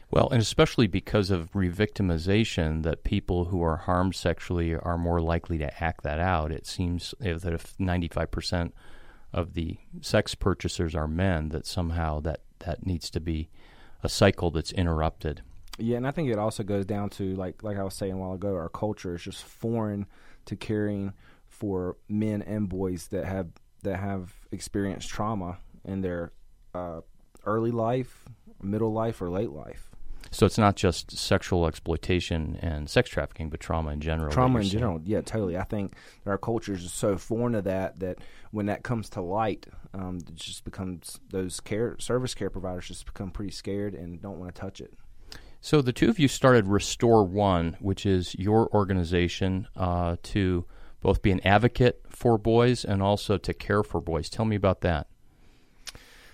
Well, 0.10 0.30
and 0.30 0.42
especially 0.42 0.88
because 0.88 1.30
of 1.32 1.52
revictimization, 1.52 2.84
that 2.84 3.04
people 3.04 3.46
who 3.46 3.62
are 3.62 3.78
harmed 3.78 4.16
sexually 4.16 4.74
are 4.76 4.98
more 4.98 5.20
likely 5.20 5.58
to 5.58 5.84
act 5.84 6.04
that 6.04 6.20
out. 6.20 6.52
It 6.52 6.66
seems 6.66 7.14
that 7.20 7.54
if 7.54 7.78
95% 7.78 8.72
of 9.34 9.54
the 9.54 9.78
sex 10.02 10.34
purchasers 10.34 10.96
are 10.96 11.08
men, 11.08 11.50
that 11.50 11.66
somehow 11.66 12.22
that, 12.22 12.42
that 12.60 12.86
needs 12.86 13.10
to 13.12 13.20
be 13.20 13.50
a 14.02 14.08
cycle 14.08 14.50
that's 14.50 14.72
interrupted. 14.72 15.42
Yeah, 15.78 15.98
and 15.98 16.08
I 16.08 16.12
think 16.12 16.30
it 16.30 16.40
also 16.40 16.64
goes 16.64 16.86
down 16.86 17.10
to 17.12 17.36
like 17.36 17.62
like 17.62 17.78
I 17.78 17.84
was 17.84 17.94
saying 17.94 18.14
a 18.14 18.18
while 18.18 18.34
ago, 18.34 18.56
our 18.56 18.70
culture 18.70 19.16
is 19.16 19.22
just 19.22 19.44
foreign 19.44 20.08
to 20.46 20.56
caring 20.56 21.14
for 21.46 21.98
men 22.10 22.42
and 22.42 22.68
boys 22.68 23.08
that 23.10 23.26
have 23.26 23.50
that 23.84 23.98
have 23.98 24.34
experienced 24.52 25.10
trauma 25.10 25.60
in 25.86 26.02
their 26.02 26.32
uh, 26.74 27.02
early 27.46 27.72
life, 27.72 28.26
middle 28.62 28.92
life, 28.92 29.22
or 29.22 29.30
late 29.30 29.52
life. 29.52 29.87
So 30.32 30.46
it's 30.46 30.58
not 30.58 30.76
just 30.76 31.18
sexual 31.18 31.68
exploitation 31.68 32.58
and 32.62 32.90
sex 32.90 33.10
trafficking, 33.10 33.50
but 33.50 33.60
trauma 33.60 33.92
in 33.92 34.02
general. 34.02 34.32
Trauma 34.32 34.60
in 34.60 34.66
saying. 34.66 34.72
general, 34.72 35.02
yeah, 35.04 35.22
totally. 35.22 35.58
I 35.58 35.64
think 35.64 35.94
our 36.26 36.38
cultures 36.38 36.86
are 36.86 36.90
so 36.90 37.18
foreign 37.18 37.54
to 37.54 37.62
that 37.64 38.00
that 38.00 38.20
when 38.52 38.68
that 38.68 38.84
comes 38.84 39.10
to 39.12 39.22
light, 39.22 39.68
um, 39.94 40.20
it 40.28 40.36
just 40.36 40.64
becomes 40.64 41.20
those 41.30 41.60
care 41.60 41.98
service 42.00 42.34
care 42.34 42.50
providers 42.50 42.88
just 42.88 43.06
become 43.06 43.32
pretty 43.32 43.52
scared 43.52 43.94
and 43.94 44.22
don't 44.22 44.40
want 44.40 44.54
to 44.54 44.62
touch 44.62 44.82
it. 44.82 44.94
So 45.60 45.82
the 45.82 45.94
two 45.94 46.10
of 46.10 46.20
you 46.20 46.28
started 46.28 46.68
Restore 46.68 47.24
One, 47.24 47.78
which 47.80 48.06
is 48.06 48.36
your 48.36 48.70
organization 48.74 49.68
uh, 49.76 50.18
to 50.24 50.66
both 51.02 51.22
be 51.22 51.32
an 51.32 51.46
advocate 51.46 52.02
for 52.10 52.38
boys 52.38 52.86
and 52.86 53.02
also 53.02 53.38
to 53.38 53.54
care 53.54 53.84
for 53.84 54.00
boys. 54.02 54.30
Tell 54.30 54.46
me 54.46 54.56
about 54.56 54.82
that. 54.82 55.08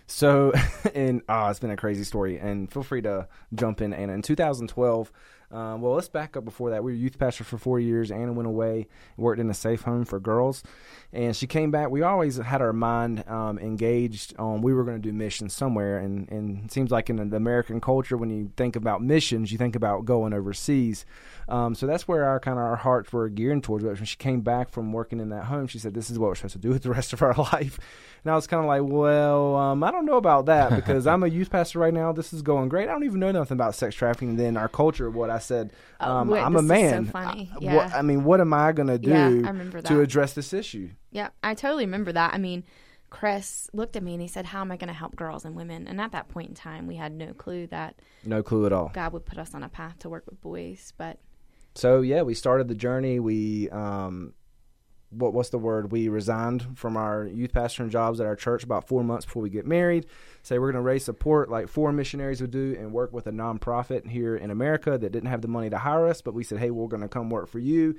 So, 0.07 0.53
and 0.95 1.22
ah, 1.29 1.48
oh, 1.48 1.50
it's 1.50 1.60
been 1.60 1.72
a 1.72 1.77
crazy 1.77 2.03
story. 2.03 2.38
And 2.38 2.72
feel 2.72 2.83
free 2.83 3.01
to 3.03 3.27
jump 3.53 3.81
in, 3.81 3.93
Anna. 3.93 4.13
In 4.13 4.22
2012, 4.22 5.12
um, 5.53 5.81
well, 5.81 5.93
let's 5.93 6.10
back 6.10 6.36
up 6.36 6.45
before 6.45 6.72
that. 6.72 6.83
We 6.83 6.93
were 6.93 6.98
youth 6.98 7.19
pastor 7.19 7.43
for 7.43 7.60
four 7.60 7.79
years. 7.79 8.10
Anna 8.10 8.33
went 8.33 8.48
away, 8.48 8.88
worked 9.17 9.39
in 9.39 9.51
a 9.51 9.53
safe 9.53 9.83
home 9.83 10.03
for 10.03 10.19
girls, 10.19 10.63
and 11.12 11.36
she 11.36 11.45
came 11.45 11.69
back. 11.69 11.91
We 11.91 12.01
always 12.01 12.38
had 12.38 12.60
our 12.60 12.74
mind 12.74 13.24
um, 13.29 13.60
engaged 13.60 14.33
on 14.39 14.63
we 14.63 14.74
were 14.74 14.83
going 14.83 15.00
to 15.00 15.01
do 15.01 15.13
missions 15.13 15.53
somewhere. 15.53 16.00
And, 16.00 16.27
and 16.31 16.65
it 16.65 16.72
seems 16.72 16.89
like 16.89 17.07
in 17.07 17.29
the 17.29 17.36
American 17.36 17.79
culture, 17.81 18.17
when 18.17 18.31
you 18.31 18.51
think 18.57 18.75
about 18.75 19.03
missions, 19.03 19.51
you 19.51 19.60
think 19.60 19.75
about 19.75 20.05
going 20.05 20.33
overseas. 20.33 21.05
Um, 21.48 21.75
so 21.75 21.86
that's 21.86 22.07
where 22.07 22.25
our 22.25 22.39
kind 22.39 22.57
of 22.57 22.63
our 22.63 22.77
hearts 22.77 23.13
were 23.13 23.29
gearing 23.29 23.62
towards. 23.62 23.83
But 23.83 23.93
when 23.93 24.05
she 24.05 24.17
came 24.17 24.41
back 24.41 24.69
from 24.69 24.91
working 24.91 25.19
in 25.19 25.29
that 25.29 25.45
home, 25.45 25.67
she 25.67 25.77
said, 25.77 25.93
"This 25.93 26.10
is 26.10 26.17
what 26.17 26.29
we're 26.29 26.36
supposed 26.36 26.53
to 26.53 26.60
do 26.60 26.69
with 26.69 26.81
the 26.81 26.89
rest 26.89 27.13
of 27.13 27.22
our 27.22 27.33
life." 27.53 27.79
And 28.24 28.32
I 28.32 28.36
was 28.36 28.48
kind 28.48 28.62
of 28.62 28.68
like, 28.68 28.84
"Well, 28.84 29.56
um, 29.56 29.84
I 29.84 29.92
don't 29.92 30.06
know 30.06 30.15
about 30.15 30.46
that 30.46 30.74
because 30.75 31.06
I'm 31.08 31.24
a 31.24 31.27
youth 31.27 31.50
pastor 31.50 31.80
right 31.80 31.94
now. 31.94 32.13
This 32.13 32.32
is 32.32 32.42
going 32.42 32.70
great. 32.70 32.88
I 32.88 32.94
don't 32.94 33.03
even 33.03 33.20
know 33.20 33.32
nothing 33.32 33.56
about 33.56 33.75
sex 33.75 33.96
trafficking. 33.96 34.38
Then 34.38 34.56
our 34.56 34.70
culture, 34.70 35.10
what 35.10 35.30
I 35.30 35.39
said, 35.39 35.74
oh, 36.00 36.10
um, 36.10 36.30
wait, 36.30 36.42
I'm 36.42 36.56
a 36.56 36.62
man. 36.62 37.06
So 37.06 37.12
funny. 37.12 37.51
I, 37.53 37.58
yeah. 37.60 37.75
What, 37.75 37.94
I 37.94 38.01
mean, 38.01 38.24
what 38.24 38.39
am 38.39 38.53
I 38.53 38.72
going 38.72 38.88
to 38.88 38.98
do 38.98 39.10
yeah, 39.10 39.82
to 39.82 40.01
address 40.01 40.34
this 40.34 40.53
issue? 40.53 40.89
Yeah, 41.12 41.30
I 41.44 41.53
totally 41.53 41.86
remember 41.86 42.13
that. 42.13 42.34
I 42.34 42.38
mean, 42.38 42.63
Chris 43.10 43.70
looked 43.74 43.96
at 43.96 44.03
me 44.03 44.13
and 44.13 44.22
he 44.22 44.27
said, 44.27 44.46
"How 44.46 44.62
am 44.62 44.72
I 44.72 44.77
going 44.77 44.88
to 44.88 44.94
help 44.94 45.15
girls 45.15 45.46
and 45.46 45.56
women?" 45.56 45.88
And 45.88 46.01
at 46.01 46.13
that 46.13 46.30
point 46.30 46.50
in 46.50 46.56
time, 46.56 46.88
we 46.88 46.96
had 46.96 47.12
no 47.12 47.34
clue 47.34 47.68
that 47.68 47.96
no 48.24 48.42
clue 48.42 48.65
at 48.65 48.74
all. 48.74 48.89
God 48.94 49.13
would 49.13 49.25
put 49.25 49.38
us 49.38 49.53
on 49.53 49.63
a 49.63 49.70
path 49.70 50.00
to 50.00 50.10
work 50.10 50.24
with 50.25 50.42
boys, 50.42 50.94
but 50.98 51.20
so 51.75 52.01
yeah, 52.01 52.22
we 52.22 52.34
started 52.34 52.68
the 52.68 52.75
journey. 52.75 53.20
We 53.20 53.70
um, 53.70 54.34
what 55.15 55.34
what's 55.34 55.50
the 55.50 55.58
word? 55.58 55.91
We 55.91 56.10
resigned 56.10 56.77
from 56.77 56.98
our 56.98 57.25
youth 57.25 57.53
pastoring 57.53 57.89
jobs 57.89 58.20
at 58.20 58.27
our 58.27 58.36
church 58.36 58.63
about 58.63 58.88
four 58.88 59.03
months 59.03 59.25
before 59.25 59.41
we 59.41 59.50
get 59.50 59.65
married. 59.65 60.05
Say 60.41 60.60
we're 60.60 60.72
going 60.72 60.82
to 60.82 60.88
raise 60.88 61.05
support 61.05 61.50
like 61.50 61.67
four 61.67 61.91
missionaries 61.91 62.41
would 62.41 62.51
do 62.51 62.75
and 62.77 62.91
work 62.91 63.13
with 63.13 63.27
a 63.27 63.32
nonprofit 63.32 64.08
here 64.08 64.36
in 64.36 64.51
America 64.51 64.98
that 64.98 65.12
didn't 65.12 65.29
have 65.29 65.41
the 65.41 65.48
money 65.48 65.70
to 65.70 65.77
hire 65.77 66.08
us, 66.08 66.22
but 66.22 66.34
we 66.34 66.43
said, 66.43 66.60
hey, 66.60 66.72
we're 66.72 66.88
going 66.88 67.01
to 67.01 67.08
come 67.08 67.29
work 67.29 67.48
for 67.48 67.60
you. 67.60 67.96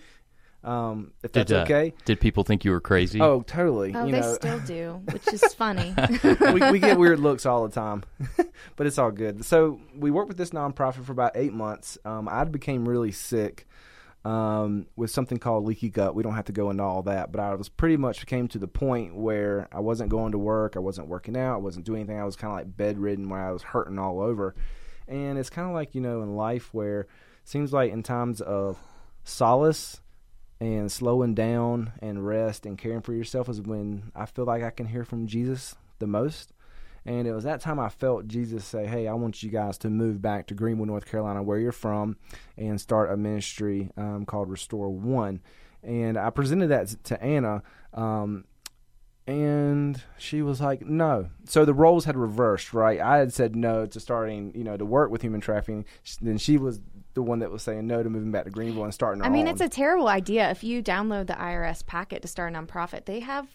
Um, 0.65 1.13
if 1.23 1.33
that's 1.33 1.49
did, 1.49 1.59
uh, 1.59 1.63
okay. 1.63 1.93
Did 2.07 2.21
people 2.21 2.43
think 2.43 2.65
you 2.65 2.71
were 2.71 2.81
crazy? 2.81 3.21
Oh, 3.21 3.43
totally. 3.43 3.95
Oh, 3.95 4.07
you 4.07 4.13
they 4.13 4.21
know. 4.21 4.35
still 4.35 4.59
do, 4.61 5.03
which 5.11 5.31
is 5.31 5.43
funny. 5.55 5.95
we, 6.25 6.71
we, 6.71 6.79
get 6.79 6.99
weird 6.99 7.21
looks 7.21 7.45
all 7.45 7.69
the 7.69 7.75
time, 7.75 8.03
but 8.77 8.87
it's 8.87 8.99
all 8.99 9.11
good. 9.11 9.45
So 9.45 9.79
we 9.95 10.11
worked 10.11 10.29
with 10.29 10.39
this 10.39 10.51
nonprofit 10.51 11.05
for 11.05 11.13
about 11.13 11.33
eight 11.35 11.53
months. 11.53 11.99
Um, 12.07 12.29
I 12.31 12.45
became 12.45 12.89
really 12.89 13.13
sick 13.13 13.67
um, 14.25 14.87
with 14.97 15.11
something 15.11 15.39
called 15.39 15.65
leaky 15.65 15.91
gut. 15.91 16.15
We 16.15 16.23
don't 16.23 16.35
have 16.35 16.47
to 16.47 16.53
go 16.53 16.71
into 16.71 16.83
all 16.83 17.03
that, 17.03 17.31
but 17.31 17.41
I 17.41 17.55
was 17.55 17.69
pretty 17.69 17.97
much 17.97 18.25
came 18.27 18.49
to 18.49 18.59
the 18.59 18.69
point 18.69 19.15
where 19.15 19.69
I 19.71 19.81
wasn't 19.81 20.11
going 20.11 20.33
to 20.33 20.39
work, 20.39 20.77
I 20.77 20.81
wasn't 20.81 21.09
working 21.09 21.37
out, 21.37 21.55
I 21.55 21.59
wasn't 21.59 21.85
doing 21.85 22.01
anything. 22.01 22.19
I 22.19 22.25
was 22.25 22.37
kind 22.37 22.53
of 22.53 22.59
like 22.59 22.77
bedridden, 22.77 23.29
where 23.29 23.47
I 23.47 23.53
was 23.53 23.63
hurting 23.63 23.99
all 23.99 24.21
over. 24.21 24.55
And 25.07 25.39
it's 25.39 25.51
kind 25.51 25.69
of 25.69 25.75
like 25.75 25.95
you 25.95 26.01
know 26.01 26.23
in 26.23 26.37
life 26.37 26.73
where 26.73 27.01
it 27.01 27.09
seems 27.45 27.73
like 27.73 27.93
in 27.93 28.03
times 28.03 28.41
of 28.41 28.79
solace 29.25 30.01
and 30.61 30.91
slowing 30.91 31.35
down 31.35 31.93
and 32.01 32.27
rest 32.27 32.65
and 32.65 32.79
caring 32.79 33.03
for 33.03 33.13
yourself 33.13 33.51
is 33.51 33.61
when 33.61 34.11
I 34.15 34.25
feel 34.25 34.47
like 34.47 34.63
I 34.63 34.71
can 34.71 34.87
hear 34.87 35.05
from 35.05 35.27
Jesus 35.27 35.75
the 35.99 36.07
most. 36.07 36.54
And 37.07 37.27
it 37.27 37.33
was 37.33 37.45
that 37.45 37.61
time 37.61 37.79
I 37.79 37.89
felt 37.89 38.29
Jesus 38.29 38.65
say, 38.65 38.87
Hey, 38.87 39.07
I 39.07 39.15
want 39.15 39.43
you 39.43 39.51
guys 39.51 39.77
to 39.79 39.91
move 39.91 40.23
back 40.23 40.47
to 40.47 40.55
Greenville, 40.55 40.87
North 40.87 41.07
Carolina, 41.07 41.43
where 41.43 41.59
you're 41.59 41.73
from, 41.73 42.17
and 42.57 42.81
start 42.81 43.11
a 43.11 43.17
ministry 43.17 43.91
um, 43.97 44.25
called 44.25 44.49
Restore 44.49 44.89
One. 44.89 45.41
And 45.83 46.17
I 46.17 46.31
presented 46.31 46.69
that 46.69 46.89
to 47.05 47.23
Anna. 47.23 47.63
Um, 47.93 48.45
and 49.27 50.03
she 50.19 50.43
was 50.43 50.61
like, 50.61 50.83
"No." 50.83 51.31
So 51.47 51.65
the 51.65 51.73
roles 51.73 52.05
had 52.05 52.17
reversed, 52.17 52.75
right? 52.75 53.01
I 53.01 53.19
had 53.19 53.33
said 53.33 53.57
no 53.57 53.87
to 53.87 54.01
starting, 54.01 54.53
you 54.55 54.65
know, 54.65 54.77
to 54.77 54.85
work 54.85 55.11
with 55.11 55.23
human 55.23 55.41
trafficking. 55.41 55.87
Then 56.21 56.37
she 56.37 56.59
was 56.59 56.81
the 57.15 57.23
one 57.23 57.39
that 57.39 57.51
was 57.51 57.63
saying 57.63 57.87
no 57.87 58.03
to 58.03 58.11
moving 58.11 58.33
back 58.33 58.45
to 58.45 58.51
Greenville 58.51 58.85
and 58.85 58.93
starting. 58.93 59.23
I 59.23 59.31
mean, 59.31 59.47
own. 59.47 59.53
it's 59.53 59.63
a 59.63 59.69
terrible 59.69 60.09
idea. 60.09 60.51
If 60.51 60.63
you 60.63 60.83
download 60.83 61.29
the 61.29 61.35
IRS 61.35 61.87
packet 61.87 62.23
to 62.23 62.29
start 62.29 62.55
a 62.55 62.57
nonprofit, 62.57 63.07
they 63.07 63.21
have 63.21 63.49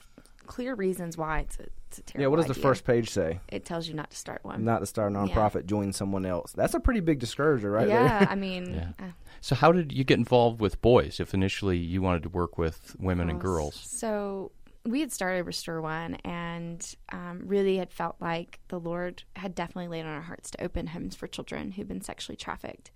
clear 0.48 0.74
reasons 0.74 1.18
why 1.18 1.40
it's 1.40 1.58
a, 1.60 1.66
it's 1.90 1.98
a 1.98 2.02
terrible 2.04 2.22
Yeah, 2.22 2.28
what 2.28 2.36
does 2.38 2.46
idea. 2.46 2.54
the 2.54 2.60
first 2.62 2.84
page 2.86 3.10
say? 3.10 3.40
It 3.50 3.66
tells 3.66 3.88
you 3.88 3.96
not 3.96 4.12
to 4.12 4.18
start 4.18 4.44
one. 4.44 4.64
Not 4.64 4.80
to 4.80 4.86
start 4.86 5.12
a 5.12 5.16
nonprofit, 5.16 5.56
yeah. 5.62 5.62
join 5.68 5.92
someone 5.94 6.26
else. 6.26 6.52
That's 6.54 6.76
a 6.76 6.80
pretty 6.80 7.00
big 7.00 7.20
discourager, 7.20 7.72
right 7.72 7.88
yeah, 7.88 8.28
I 8.30 8.36
mean. 8.48 8.74
Yeah. 8.76 9.06
Uh, 9.06 9.12
so 9.42 9.56
how 9.56 9.72
did 9.72 9.92
you 9.92 10.04
get 10.04 10.18
involved 10.20 10.62
with 10.62 10.82
boys 10.82 11.20
if 11.20 11.34
initially 11.34 11.78
you 11.78 12.02
wanted 12.02 12.24
to 12.24 12.30
work 12.30 12.58
with 12.58 12.96
women 13.00 13.30
and 13.30 13.42
girls? 13.42 13.76
So 13.76 14.52
we 14.86 15.00
had 15.00 15.12
started 15.12 15.44
Restore 15.46 15.82
One 15.82 16.16
and 16.24 16.96
um, 17.12 17.42
really 17.46 17.78
had 17.78 17.92
felt 17.92 18.18
like 18.20 18.60
the 18.68 18.80
Lord 18.80 19.24
had 19.36 19.56
definitely 19.56 19.88
laid 19.88 20.06
on 20.06 20.14
our 20.14 20.22
hearts 20.22 20.52
to 20.52 20.64
open 20.64 20.88
homes 20.88 21.16
for 21.16 21.28
children 21.28 21.72
who've 21.72 21.88
been 21.88 22.02
sexually 22.02 22.38
trafficked. 22.38 22.92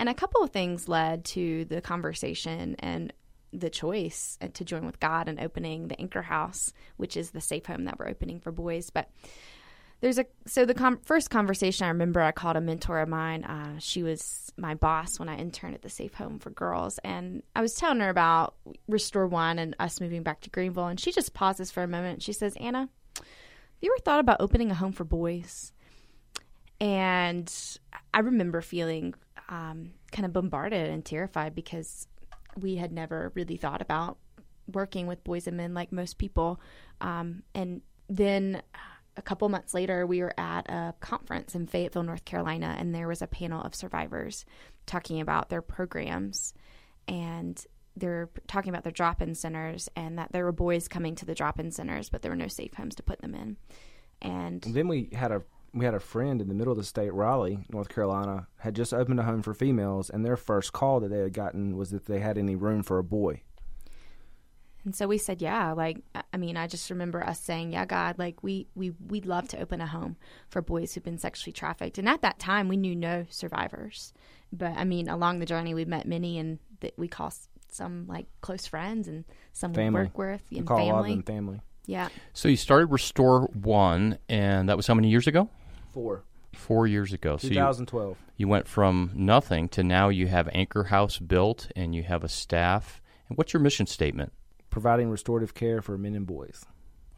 And 0.00 0.08
a 0.08 0.14
couple 0.14 0.42
of 0.42 0.50
things 0.50 0.88
led 0.88 1.24
to 1.26 1.64
the 1.66 1.80
conversation 1.80 2.74
and 2.80 3.12
the 3.54 3.70
choice 3.70 4.36
to 4.52 4.64
join 4.64 4.84
with 4.84 5.00
God 5.00 5.28
and 5.28 5.40
opening 5.40 5.88
the 5.88 6.00
Anchor 6.00 6.22
House, 6.22 6.72
which 6.96 7.16
is 7.16 7.30
the 7.30 7.40
safe 7.40 7.66
home 7.66 7.84
that 7.84 7.98
we're 7.98 8.08
opening 8.08 8.40
for 8.40 8.52
boys. 8.52 8.90
But 8.90 9.08
there's 10.00 10.18
a 10.18 10.26
so 10.46 10.66
the 10.66 10.74
com- 10.74 11.00
first 11.02 11.30
conversation 11.30 11.86
I 11.86 11.88
remember 11.88 12.20
I 12.20 12.32
called 12.32 12.56
a 12.56 12.60
mentor 12.60 12.98
of 13.00 13.08
mine. 13.08 13.44
Uh, 13.44 13.78
she 13.78 14.02
was 14.02 14.52
my 14.56 14.74
boss 14.74 15.18
when 15.18 15.28
I 15.28 15.38
interned 15.38 15.74
at 15.74 15.82
the 15.82 15.88
safe 15.88 16.14
home 16.14 16.38
for 16.38 16.50
girls, 16.50 16.98
and 17.04 17.42
I 17.56 17.62
was 17.62 17.74
telling 17.74 18.00
her 18.00 18.10
about 18.10 18.54
Restore 18.88 19.26
One 19.26 19.58
and 19.58 19.74
us 19.78 20.00
moving 20.00 20.22
back 20.22 20.40
to 20.42 20.50
Greenville, 20.50 20.88
and 20.88 21.00
she 21.00 21.12
just 21.12 21.32
pauses 21.32 21.70
for 21.70 21.82
a 21.82 21.88
moment. 21.88 22.22
She 22.22 22.32
says, 22.32 22.54
"Anna, 22.60 22.88
have 23.16 23.26
you 23.80 23.94
ever 23.94 24.02
thought 24.02 24.20
about 24.20 24.40
opening 24.40 24.70
a 24.70 24.74
home 24.74 24.92
for 24.92 25.04
boys?" 25.04 25.72
And 26.80 27.50
I 28.12 28.18
remember 28.18 28.60
feeling 28.60 29.14
um, 29.48 29.92
kind 30.12 30.26
of 30.26 30.32
bombarded 30.32 30.90
and 30.90 31.04
terrified 31.04 31.54
because 31.54 32.08
we 32.60 32.76
had 32.76 32.92
never 32.92 33.32
really 33.34 33.56
thought 33.56 33.82
about 33.82 34.18
working 34.72 35.06
with 35.06 35.24
boys 35.24 35.46
and 35.46 35.56
men 35.56 35.74
like 35.74 35.92
most 35.92 36.18
people. 36.18 36.60
Um, 37.00 37.42
and 37.54 37.82
then 38.08 38.62
a 39.16 39.22
couple 39.22 39.48
months 39.48 39.74
later, 39.74 40.06
we 40.06 40.20
were 40.20 40.34
at 40.38 40.68
a 40.68 40.94
conference 41.00 41.54
in 41.54 41.66
Fayetteville, 41.66 42.02
North 42.02 42.24
Carolina, 42.24 42.74
and 42.78 42.94
there 42.94 43.08
was 43.08 43.22
a 43.22 43.26
panel 43.26 43.62
of 43.62 43.74
survivors 43.74 44.44
talking 44.86 45.20
about 45.20 45.50
their 45.50 45.62
programs. 45.62 46.54
And 47.06 47.62
they're 47.96 48.28
talking 48.48 48.70
about 48.70 48.82
their 48.82 48.92
drop 48.92 49.22
in 49.22 49.34
centers 49.34 49.88
and 49.94 50.18
that 50.18 50.32
there 50.32 50.44
were 50.44 50.52
boys 50.52 50.88
coming 50.88 51.14
to 51.16 51.24
the 51.24 51.34
drop 51.34 51.60
in 51.60 51.70
centers, 51.70 52.08
but 52.08 52.22
there 52.22 52.30
were 52.30 52.36
no 52.36 52.48
safe 52.48 52.74
homes 52.74 52.96
to 52.96 53.02
put 53.02 53.20
them 53.20 53.34
in. 53.34 53.56
And, 54.20 54.64
and 54.64 54.74
then 54.74 54.88
we 54.88 55.10
had 55.12 55.30
a 55.30 55.42
we 55.74 55.84
had 55.84 55.94
a 55.94 56.00
friend 56.00 56.40
in 56.40 56.48
the 56.48 56.54
middle 56.54 56.72
of 56.72 56.78
the 56.78 56.84
state, 56.84 57.12
Raleigh, 57.12 57.66
North 57.68 57.88
Carolina, 57.88 58.46
had 58.58 58.74
just 58.74 58.94
opened 58.94 59.18
a 59.18 59.24
home 59.24 59.42
for 59.42 59.52
females, 59.52 60.08
and 60.08 60.24
their 60.24 60.36
first 60.36 60.72
call 60.72 61.00
that 61.00 61.08
they 61.08 61.18
had 61.18 61.32
gotten 61.32 61.76
was 61.76 61.92
if 61.92 62.04
they 62.06 62.20
had 62.20 62.38
any 62.38 62.54
room 62.54 62.82
for 62.82 62.98
a 62.98 63.04
boy. 63.04 63.42
And 64.84 64.94
so 64.94 65.08
we 65.08 65.18
said, 65.18 65.40
yeah, 65.40 65.72
like 65.72 65.98
I 66.32 66.36
mean, 66.36 66.56
I 66.56 66.66
just 66.66 66.90
remember 66.90 67.24
us 67.24 67.40
saying, 67.40 67.72
yeah, 67.72 67.86
God, 67.86 68.18
like 68.18 68.42
we 68.42 68.68
we 68.74 68.92
we'd 69.08 69.26
love 69.26 69.48
to 69.48 69.58
open 69.58 69.80
a 69.80 69.86
home 69.86 70.16
for 70.48 70.60
boys 70.62 70.94
who've 70.94 71.02
been 71.02 71.18
sexually 71.18 71.52
trafficked. 71.52 71.98
And 71.98 72.08
at 72.08 72.22
that 72.22 72.38
time, 72.38 72.68
we 72.68 72.76
knew 72.76 72.94
no 72.94 73.24
survivors, 73.30 74.12
but 74.52 74.72
I 74.76 74.84
mean, 74.84 75.08
along 75.08 75.38
the 75.38 75.46
journey, 75.46 75.74
we've 75.74 75.88
met 75.88 76.06
many, 76.06 76.38
and 76.38 76.58
that 76.80 76.92
we 76.98 77.08
call 77.08 77.32
some 77.68 78.06
like 78.06 78.26
close 78.42 78.66
friends 78.66 79.08
and 79.08 79.24
some 79.52 79.72
family. 79.72 80.00
we 80.00 80.04
work 80.04 80.18
with 80.18 80.42
and 80.54 80.66
call 80.66 80.76
family. 80.76 80.90
A 80.90 80.92
lot 80.92 81.04
of 81.04 81.08
them 81.08 81.22
family. 81.22 81.60
Yeah. 81.86 82.08
So 82.32 82.48
you 82.48 82.56
started 82.56 82.86
Restore 82.86 83.42
One, 83.54 84.18
and 84.28 84.68
that 84.68 84.76
was 84.76 84.86
how 84.86 84.94
many 84.94 85.08
years 85.08 85.26
ago? 85.26 85.48
Four. 85.94 86.24
Four 86.52 86.88
years 86.88 87.12
ago. 87.12 87.36
2012. 87.38 88.16
So 88.16 88.18
you, 88.18 88.26
you 88.36 88.48
went 88.48 88.66
from 88.66 89.12
nothing 89.14 89.68
to 89.70 89.84
now 89.84 90.08
you 90.08 90.26
have 90.26 90.48
Anchor 90.52 90.84
House 90.84 91.18
built 91.18 91.70
and 91.76 91.94
you 91.94 92.02
have 92.02 92.24
a 92.24 92.28
staff. 92.28 93.00
And 93.28 93.38
what's 93.38 93.52
your 93.52 93.62
mission 93.62 93.86
statement? 93.86 94.32
Providing 94.70 95.08
restorative 95.08 95.54
care 95.54 95.80
for 95.80 95.96
men 95.96 96.16
and 96.16 96.26
boys. 96.26 96.66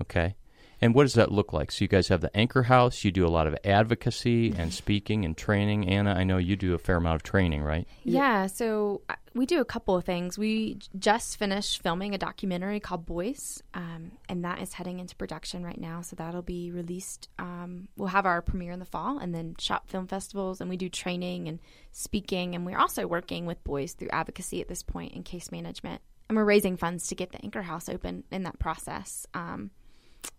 Okay. 0.02 0.36
And 0.80 0.94
what 0.94 1.04
does 1.04 1.14
that 1.14 1.32
look 1.32 1.52
like? 1.52 1.72
So 1.72 1.84
you 1.84 1.88
guys 1.88 2.08
have 2.08 2.20
the 2.20 2.34
Anchor 2.36 2.64
House. 2.64 3.02
You 3.02 3.10
do 3.10 3.26
a 3.26 3.28
lot 3.28 3.46
of 3.46 3.56
advocacy 3.64 4.54
and 4.56 4.72
speaking 4.72 5.24
and 5.24 5.36
training. 5.36 5.88
Anna, 5.88 6.12
I 6.12 6.24
know 6.24 6.36
you 6.36 6.56
do 6.56 6.74
a 6.74 6.78
fair 6.78 6.96
amount 6.96 7.16
of 7.16 7.22
training, 7.22 7.62
right? 7.62 7.88
Yeah. 8.04 8.46
So 8.46 9.00
uh, 9.08 9.14
we 9.32 9.46
do 9.46 9.60
a 9.60 9.64
couple 9.64 9.96
of 9.96 10.04
things. 10.04 10.38
We 10.38 10.78
just 10.98 11.38
finished 11.38 11.82
filming 11.82 12.14
a 12.14 12.18
documentary 12.18 12.80
called 12.80 13.06
Boys, 13.06 13.62
um, 13.74 14.12
and 14.28 14.44
that 14.44 14.60
is 14.60 14.74
heading 14.74 14.98
into 15.00 15.16
production 15.16 15.64
right 15.64 15.80
now. 15.80 16.02
So 16.02 16.16
that'll 16.16 16.42
be 16.42 16.70
released. 16.70 17.28
Um, 17.38 17.88
we'll 17.96 18.08
have 18.08 18.26
our 18.26 18.42
premiere 18.42 18.72
in 18.72 18.78
the 18.78 18.84
fall, 18.84 19.18
and 19.18 19.34
then 19.34 19.56
shop 19.58 19.88
film 19.88 20.06
festivals, 20.06 20.60
and 20.60 20.68
we 20.68 20.76
do 20.76 20.88
training 20.88 21.48
and 21.48 21.58
speaking, 21.92 22.54
and 22.54 22.66
we're 22.66 22.78
also 22.78 23.06
working 23.06 23.46
with 23.46 23.62
boys 23.64 23.92
through 23.92 24.08
advocacy 24.10 24.60
at 24.60 24.68
this 24.68 24.82
point 24.82 25.12
in 25.14 25.22
case 25.22 25.50
management, 25.50 26.02
and 26.28 26.36
we're 26.36 26.44
raising 26.44 26.76
funds 26.76 27.06
to 27.08 27.14
get 27.14 27.32
the 27.32 27.42
Anchor 27.42 27.62
House 27.62 27.88
open 27.88 28.24
in 28.30 28.42
that 28.42 28.58
process. 28.58 29.26
Um, 29.32 29.70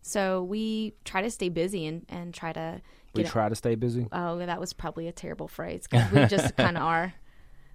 so 0.01 0.43
we 0.43 0.93
try 1.05 1.21
to 1.21 1.29
stay 1.29 1.49
busy 1.49 1.85
and, 1.85 2.05
and 2.09 2.33
try 2.33 2.53
to. 2.53 2.81
we 3.13 3.23
try 3.23 3.49
to 3.49 3.55
stay 3.55 3.75
busy. 3.75 4.07
Oh, 4.11 4.37
that 4.37 4.59
was 4.59 4.73
probably 4.73 5.07
a 5.07 5.11
terrible 5.11 5.47
phrase 5.47 5.87
because 5.89 6.11
we 6.11 6.25
just 6.25 6.55
kind 6.57 6.77
of 6.77 6.83
are. 6.83 7.13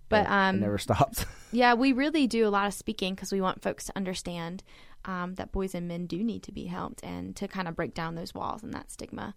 But 0.09 0.26
um, 0.28 0.57
it 0.57 0.61
never 0.61 0.78
stops. 0.78 1.25
yeah, 1.52 1.75
we 1.75 1.92
really 1.92 2.26
do 2.26 2.47
a 2.47 2.50
lot 2.50 2.66
of 2.66 2.75
speaking 2.75 3.14
because 3.14 3.33
we 3.33 3.40
want 3.40 3.62
folks 3.62 3.87
to 3.87 3.92
understand 3.97 4.62
um, 5.07 5.35
that 5.35 5.52
boys 5.52 5.75
and 5.75 5.88
men 5.88 6.07
do 6.07 6.23
need 6.23 6.42
to 6.45 6.52
be 6.52 6.66
helped 6.66 7.02
and 7.02 7.35
to 7.37 7.49
kind 7.49 7.66
of 7.66 7.75
break 7.75 7.95
down 7.95 8.14
those 8.14 8.35
walls 8.35 8.62
and 8.62 8.75
that 8.75 8.90
stigma. 8.90 9.35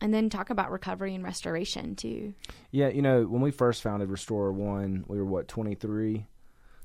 And 0.00 0.14
then 0.14 0.30
talk 0.30 0.50
about 0.50 0.70
recovery 0.70 1.14
and 1.14 1.24
restoration 1.24 1.96
too. 1.96 2.34
Yeah, 2.70 2.88
you 2.88 3.02
know, 3.02 3.24
when 3.24 3.40
we 3.40 3.50
first 3.50 3.82
founded 3.82 4.10
Restore 4.10 4.52
One, 4.52 5.04
we 5.08 5.18
were 5.18 5.24
what, 5.24 5.48
23? 5.48 6.26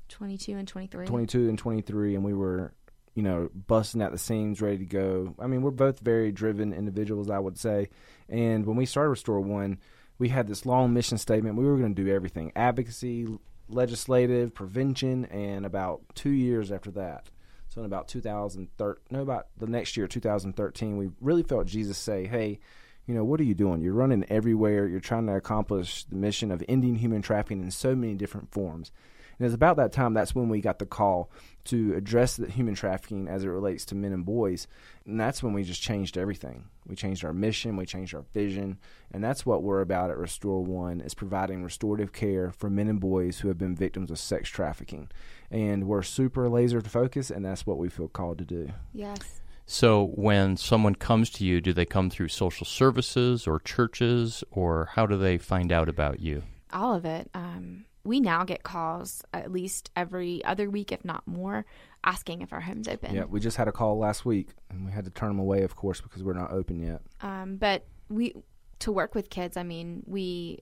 22 0.08 0.56
and 0.56 0.66
23. 0.66 1.06
22 1.06 1.48
and 1.48 1.58
23, 1.58 2.14
and 2.14 2.24
we 2.24 2.34
were 2.34 2.72
you 3.14 3.22
know, 3.22 3.50
busting 3.54 4.02
at 4.02 4.12
the 4.12 4.18
seams, 4.18 4.60
ready 4.60 4.78
to 4.78 4.84
go. 4.84 5.34
I 5.38 5.46
mean, 5.46 5.62
we're 5.62 5.70
both 5.70 6.00
very 6.00 6.32
driven 6.32 6.72
individuals, 6.72 7.30
I 7.30 7.38
would 7.38 7.58
say. 7.58 7.88
And 8.28 8.66
when 8.66 8.76
we 8.76 8.86
started 8.86 9.10
Restore 9.10 9.40
One, 9.40 9.78
we 10.18 10.28
had 10.28 10.48
this 10.48 10.66
long 10.66 10.92
mission 10.92 11.18
statement. 11.18 11.56
We 11.56 11.64
were 11.64 11.76
going 11.76 11.94
to 11.94 12.02
do 12.02 12.12
everything 12.12 12.52
advocacy, 12.56 13.26
legislative, 13.68 14.54
prevention, 14.54 15.26
and 15.26 15.64
about 15.64 16.02
two 16.14 16.30
years 16.30 16.72
after 16.72 16.90
that. 16.92 17.30
So 17.68 17.80
in 17.80 17.86
about 17.86 18.08
2013, 18.08 19.02
no, 19.10 19.22
about 19.22 19.48
the 19.56 19.66
next 19.66 19.96
year, 19.96 20.06
2013, 20.06 20.96
we 20.96 21.10
really 21.20 21.42
felt 21.42 21.66
Jesus 21.66 21.98
say, 21.98 22.26
hey, 22.26 22.60
you 23.06 23.14
know, 23.14 23.24
what 23.24 23.40
are 23.40 23.44
you 23.44 23.54
doing? 23.54 23.80
You're 23.80 23.94
running 23.94 24.24
everywhere. 24.28 24.86
You're 24.86 25.00
trying 25.00 25.26
to 25.26 25.34
accomplish 25.34 26.04
the 26.04 26.16
mission 26.16 26.50
of 26.50 26.62
ending 26.68 26.96
human 26.96 27.20
trafficking 27.20 27.62
in 27.62 27.70
so 27.70 27.94
many 27.94 28.14
different 28.14 28.50
forms. 28.52 28.92
And 29.38 29.46
it's 29.46 29.54
about 29.54 29.76
that 29.76 29.92
time 29.92 30.14
that's 30.14 30.34
when 30.34 30.48
we 30.48 30.60
got 30.60 30.78
the 30.78 30.86
call 30.86 31.30
to 31.64 31.94
address 31.94 32.36
the 32.36 32.50
human 32.50 32.74
trafficking 32.74 33.26
as 33.26 33.44
it 33.44 33.48
relates 33.48 33.84
to 33.86 33.94
men 33.94 34.12
and 34.12 34.24
boys. 34.24 34.66
And 35.06 35.18
that's 35.18 35.42
when 35.42 35.52
we 35.52 35.64
just 35.64 35.82
changed 35.82 36.18
everything. 36.18 36.64
We 36.86 36.94
changed 36.94 37.24
our 37.24 37.32
mission, 37.32 37.76
we 37.76 37.86
changed 37.86 38.14
our 38.14 38.24
vision, 38.34 38.78
and 39.10 39.24
that's 39.24 39.46
what 39.46 39.62
we're 39.62 39.80
about 39.80 40.10
at 40.10 40.18
Restore 40.18 40.62
One 40.62 41.00
is 41.00 41.14
providing 41.14 41.64
restorative 41.64 42.12
care 42.12 42.52
for 42.52 42.68
men 42.68 42.88
and 42.88 43.00
boys 43.00 43.40
who 43.40 43.48
have 43.48 43.58
been 43.58 43.74
victims 43.74 44.10
of 44.10 44.18
sex 44.18 44.50
trafficking. 44.50 45.08
And 45.50 45.86
we're 45.86 46.02
super 46.02 46.48
laser 46.48 46.80
focused 46.82 47.30
and 47.30 47.44
that's 47.44 47.66
what 47.66 47.78
we 47.78 47.88
feel 47.88 48.08
called 48.08 48.38
to 48.38 48.44
do. 48.44 48.70
Yes. 48.92 49.40
So 49.66 50.08
when 50.14 50.56
someone 50.58 50.94
comes 50.94 51.30
to 51.30 51.44
you, 51.44 51.60
do 51.60 51.72
they 51.72 51.86
come 51.86 52.10
through 52.10 52.28
social 52.28 52.66
services 52.66 53.46
or 53.46 53.60
churches 53.60 54.44
or 54.50 54.90
how 54.92 55.06
do 55.06 55.16
they 55.16 55.38
find 55.38 55.72
out 55.72 55.88
about 55.88 56.20
you? 56.20 56.42
All 56.72 56.94
of 56.94 57.04
it. 57.06 57.30
Um, 57.32 57.86
we 58.04 58.20
now 58.20 58.44
get 58.44 58.62
calls 58.62 59.22
at 59.32 59.50
least 59.50 59.90
every 59.96 60.44
other 60.44 60.70
week, 60.70 60.92
if 60.92 61.04
not 61.04 61.26
more, 61.26 61.64
asking 62.04 62.42
if 62.42 62.52
our 62.52 62.60
home's 62.60 62.86
open. 62.86 63.14
Yeah, 63.14 63.24
we 63.24 63.40
just 63.40 63.56
had 63.56 63.66
a 63.66 63.72
call 63.72 63.98
last 63.98 64.24
week, 64.24 64.48
and 64.70 64.84
we 64.84 64.92
had 64.92 65.04
to 65.04 65.10
turn 65.10 65.30
them 65.30 65.38
away, 65.38 65.62
of 65.62 65.74
course, 65.74 66.00
because 66.00 66.22
we're 66.22 66.34
not 66.34 66.52
open 66.52 66.80
yet. 66.80 67.00
Um, 67.22 67.56
but 67.56 67.86
we 68.08 68.34
to 68.80 68.92
work 68.92 69.14
with 69.14 69.30
kids. 69.30 69.56
I 69.56 69.62
mean, 69.62 70.02
we 70.06 70.60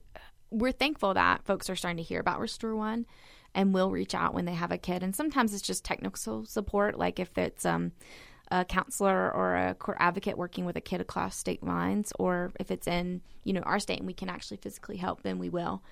we're 0.50 0.72
thankful 0.72 1.14
that 1.14 1.44
folks 1.44 1.68
are 1.68 1.76
starting 1.76 1.96
to 1.96 2.02
hear 2.02 2.20
about 2.20 2.38
Restore 2.38 2.76
One, 2.76 3.06
and 3.54 3.74
will 3.74 3.90
reach 3.90 4.14
out 4.14 4.34
when 4.34 4.44
they 4.44 4.54
have 4.54 4.72
a 4.72 4.78
kid. 4.78 5.02
And 5.02 5.14
sometimes 5.14 5.52
it's 5.52 5.62
just 5.62 5.84
technical 5.84 6.46
support, 6.46 6.98
like 6.98 7.18
if 7.18 7.36
it's 7.36 7.66
um, 7.66 7.92
a 8.50 8.64
counselor 8.64 9.32
or 9.32 9.56
a 9.56 9.74
court 9.74 9.96
advocate 10.00 10.38
working 10.38 10.64
with 10.64 10.76
a 10.76 10.80
kid 10.80 11.00
across 11.00 11.36
state 11.36 11.62
lines, 11.64 12.12
or 12.18 12.52
if 12.60 12.70
it's 12.70 12.86
in 12.86 13.20
you 13.44 13.52
know 13.52 13.62
our 13.62 13.80
state 13.80 13.98
and 13.98 14.06
we 14.06 14.14
can 14.14 14.28
actually 14.28 14.58
physically 14.58 14.96
help, 14.96 15.22
then 15.22 15.38
we 15.38 15.48
will. 15.48 15.82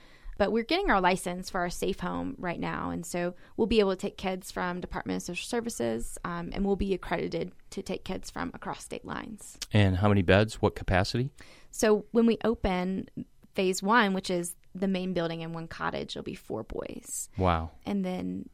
But 0.40 0.52
we're 0.52 0.64
getting 0.64 0.90
our 0.90 1.02
license 1.02 1.50
for 1.50 1.60
our 1.60 1.68
safe 1.68 2.00
home 2.00 2.34
right 2.38 2.58
now, 2.58 2.88
and 2.88 3.04
so 3.04 3.34
we'll 3.58 3.66
be 3.66 3.78
able 3.78 3.90
to 3.90 3.96
take 3.96 4.16
kids 4.16 4.50
from 4.50 4.80
Department 4.80 5.18
of 5.18 5.22
Social 5.22 5.46
Services, 5.46 6.16
um, 6.24 6.48
and 6.54 6.64
we'll 6.64 6.76
be 6.76 6.94
accredited 6.94 7.52
to 7.68 7.82
take 7.82 8.06
kids 8.06 8.30
from 8.30 8.50
across 8.54 8.82
state 8.82 9.04
lines. 9.04 9.58
And 9.74 9.98
how 9.98 10.08
many 10.08 10.22
beds? 10.22 10.54
What 10.62 10.74
capacity? 10.74 11.28
So 11.70 12.06
when 12.12 12.24
we 12.24 12.38
open 12.42 13.10
phase 13.54 13.82
one, 13.82 14.14
which 14.14 14.30
is 14.30 14.56
the 14.74 14.88
main 14.88 15.12
building 15.12 15.42
and 15.42 15.52
one 15.54 15.68
cottage, 15.68 16.16
it'll 16.16 16.22
be 16.22 16.34
four 16.34 16.62
boys. 16.62 17.28
Wow. 17.36 17.72
And 17.84 18.02
then 18.02 18.48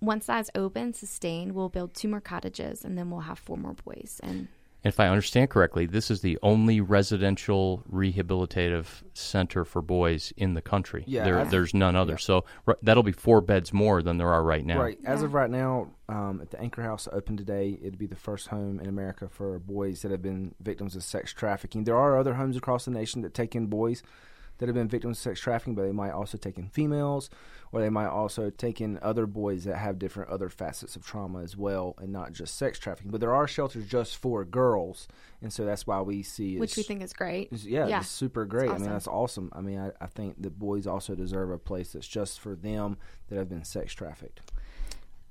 once 0.00 0.26
that's 0.26 0.50
open, 0.56 0.92
sustained, 0.92 1.52
we'll 1.52 1.68
build 1.68 1.94
two 1.94 2.08
more 2.08 2.20
cottages, 2.20 2.84
and 2.84 2.98
then 2.98 3.10
we'll 3.10 3.20
have 3.20 3.38
four 3.38 3.56
more 3.56 3.76
boys. 3.84 4.18
And 4.24 4.48
if 4.84 4.98
I 4.98 5.08
understand 5.08 5.50
correctly, 5.50 5.86
this 5.86 6.10
is 6.10 6.22
the 6.22 6.38
only 6.42 6.80
residential 6.80 7.84
rehabilitative 7.90 8.86
center 9.14 9.64
for 9.64 9.80
boys 9.80 10.32
in 10.36 10.54
the 10.54 10.62
country. 10.62 11.04
Yeah, 11.06 11.24
there, 11.24 11.44
there's 11.44 11.72
none 11.72 11.94
other. 11.94 12.14
Yeah. 12.14 12.18
So 12.18 12.44
r- 12.66 12.78
that'll 12.82 13.02
be 13.02 13.12
four 13.12 13.40
beds 13.40 13.72
more 13.72 14.02
than 14.02 14.18
there 14.18 14.28
are 14.28 14.42
right 14.42 14.64
now. 14.64 14.80
Right. 14.80 14.98
As 15.04 15.20
yeah. 15.20 15.26
of 15.26 15.34
right 15.34 15.50
now, 15.50 15.92
um, 16.08 16.40
at 16.42 16.50
the 16.50 16.60
Anchor 16.60 16.82
House 16.82 17.08
open 17.12 17.36
today, 17.36 17.78
it'd 17.80 17.98
be 17.98 18.06
the 18.06 18.16
first 18.16 18.48
home 18.48 18.80
in 18.80 18.88
America 18.88 19.28
for 19.28 19.58
boys 19.60 20.02
that 20.02 20.10
have 20.10 20.22
been 20.22 20.54
victims 20.60 20.96
of 20.96 21.04
sex 21.04 21.32
trafficking. 21.32 21.84
There 21.84 21.96
are 21.96 22.18
other 22.18 22.34
homes 22.34 22.56
across 22.56 22.84
the 22.84 22.90
nation 22.90 23.22
that 23.22 23.34
take 23.34 23.54
in 23.54 23.66
boys 23.66 24.02
that 24.62 24.68
have 24.68 24.76
been 24.76 24.86
victims 24.86 25.18
of 25.18 25.22
sex 25.22 25.40
trafficking, 25.40 25.74
but 25.74 25.82
they 25.82 25.90
might 25.90 26.12
also 26.12 26.38
take 26.38 26.56
in 26.56 26.68
females, 26.68 27.28
or 27.72 27.80
they 27.80 27.90
might 27.90 28.06
also 28.06 28.48
take 28.48 28.80
in 28.80 28.96
other 29.02 29.26
boys 29.26 29.64
that 29.64 29.76
have 29.76 29.98
different 29.98 30.30
other 30.30 30.48
facets 30.48 30.94
of 30.94 31.04
trauma 31.04 31.42
as 31.42 31.56
well, 31.56 31.96
and 31.98 32.12
not 32.12 32.32
just 32.32 32.56
sex 32.56 32.78
trafficking. 32.78 33.10
But 33.10 33.20
there 33.20 33.34
are 33.34 33.48
shelters 33.48 33.84
just 33.88 34.16
for 34.18 34.44
girls, 34.44 35.08
and 35.40 35.52
so 35.52 35.64
that's 35.64 35.84
why 35.84 36.00
we 36.00 36.22
see 36.22 36.58
which 36.58 36.76
we 36.76 36.84
think 36.84 37.02
is 37.02 37.12
great. 37.12 37.48
yeah, 37.50 37.88
yeah. 37.88 37.98
it's 37.98 38.08
super 38.08 38.44
great. 38.44 38.70
Awesome. 38.70 38.82
I 38.82 38.86
mean, 38.86 38.92
that's 38.92 39.08
awesome. 39.08 39.50
I 39.52 39.62
mean, 39.62 39.80
I, 39.80 39.90
I 40.00 40.06
think 40.06 40.40
that 40.40 40.56
boys 40.56 40.86
also 40.86 41.16
deserve 41.16 41.50
a 41.50 41.58
place 41.58 41.94
that's 41.94 42.06
just 42.06 42.38
for 42.38 42.54
them 42.54 42.98
that 43.30 43.38
have 43.38 43.48
been 43.48 43.64
sex 43.64 43.92
trafficked. 43.92 44.42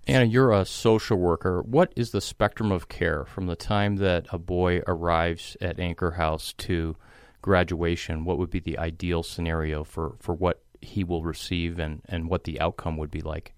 Anna, 0.08 0.26
you're 0.26 0.52
a 0.52 0.66
social 0.66 1.16
worker. 1.16 1.62
What 1.62 1.94
is 1.96 2.12
the 2.12 2.20
spectrum 2.20 2.70
of 2.70 2.90
care 2.90 3.24
from 3.24 3.46
the 3.46 3.56
time 3.56 3.96
that 3.98 4.26
a 4.34 4.38
boy 4.38 4.82
arrives 4.88 5.56
at 5.62 5.80
Anchor 5.80 6.12
House 6.12 6.52
to 6.58 6.98
graduation, 7.42 8.26
what 8.26 8.38
would 8.38 8.50
be 8.50 8.60
the 8.60 8.78
ideal 8.78 9.24
scenario 9.24 9.84
for, 9.84 10.16
for 10.20 10.34
what 10.34 10.64
he 10.82 11.04
will 11.04 11.24
receive 11.24 11.80
and, 11.80 12.02
and 12.06 12.30
what 12.30 12.44
the 12.44 12.60
outcome 12.60 12.98
would 12.98 13.12
be 13.12 13.22
like? 13.22 13.54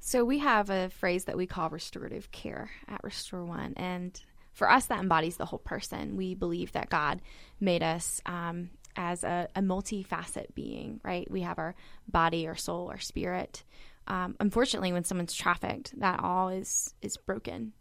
So 0.00 0.24
we 0.24 0.38
have 0.40 0.68
a 0.68 0.90
phrase 0.90 1.24
that 1.24 1.36
we 1.36 1.46
call 1.46 1.70
restorative 1.70 2.30
care 2.30 2.70
at 2.88 3.02
Restore 3.02 3.44
One, 3.44 3.72
and 3.76 4.20
for 4.52 4.70
us 4.70 4.86
that 4.86 5.00
embodies 5.00 5.38
the 5.38 5.46
whole 5.46 5.58
person. 5.58 6.16
We 6.16 6.34
believe 6.34 6.72
that 6.72 6.90
God 6.90 7.22
made 7.58 7.82
us 7.82 8.20
um, 8.26 8.68
as 8.96 9.24
a, 9.24 9.48
a 9.56 9.60
multifaceted 9.60 10.54
being, 10.54 11.00
right? 11.02 11.28
We 11.30 11.40
have 11.40 11.58
our 11.58 11.74
body, 12.06 12.46
our 12.46 12.54
soul, 12.54 12.88
our 12.88 13.00
spirit. 13.00 13.64
Um, 14.06 14.36
unfortunately, 14.40 14.92
when 14.92 15.04
someone's 15.04 15.34
trafficked, 15.34 15.98
that 15.98 16.20
all 16.20 16.50
is 16.50 16.94
is 17.00 17.16
broken. 17.16 17.72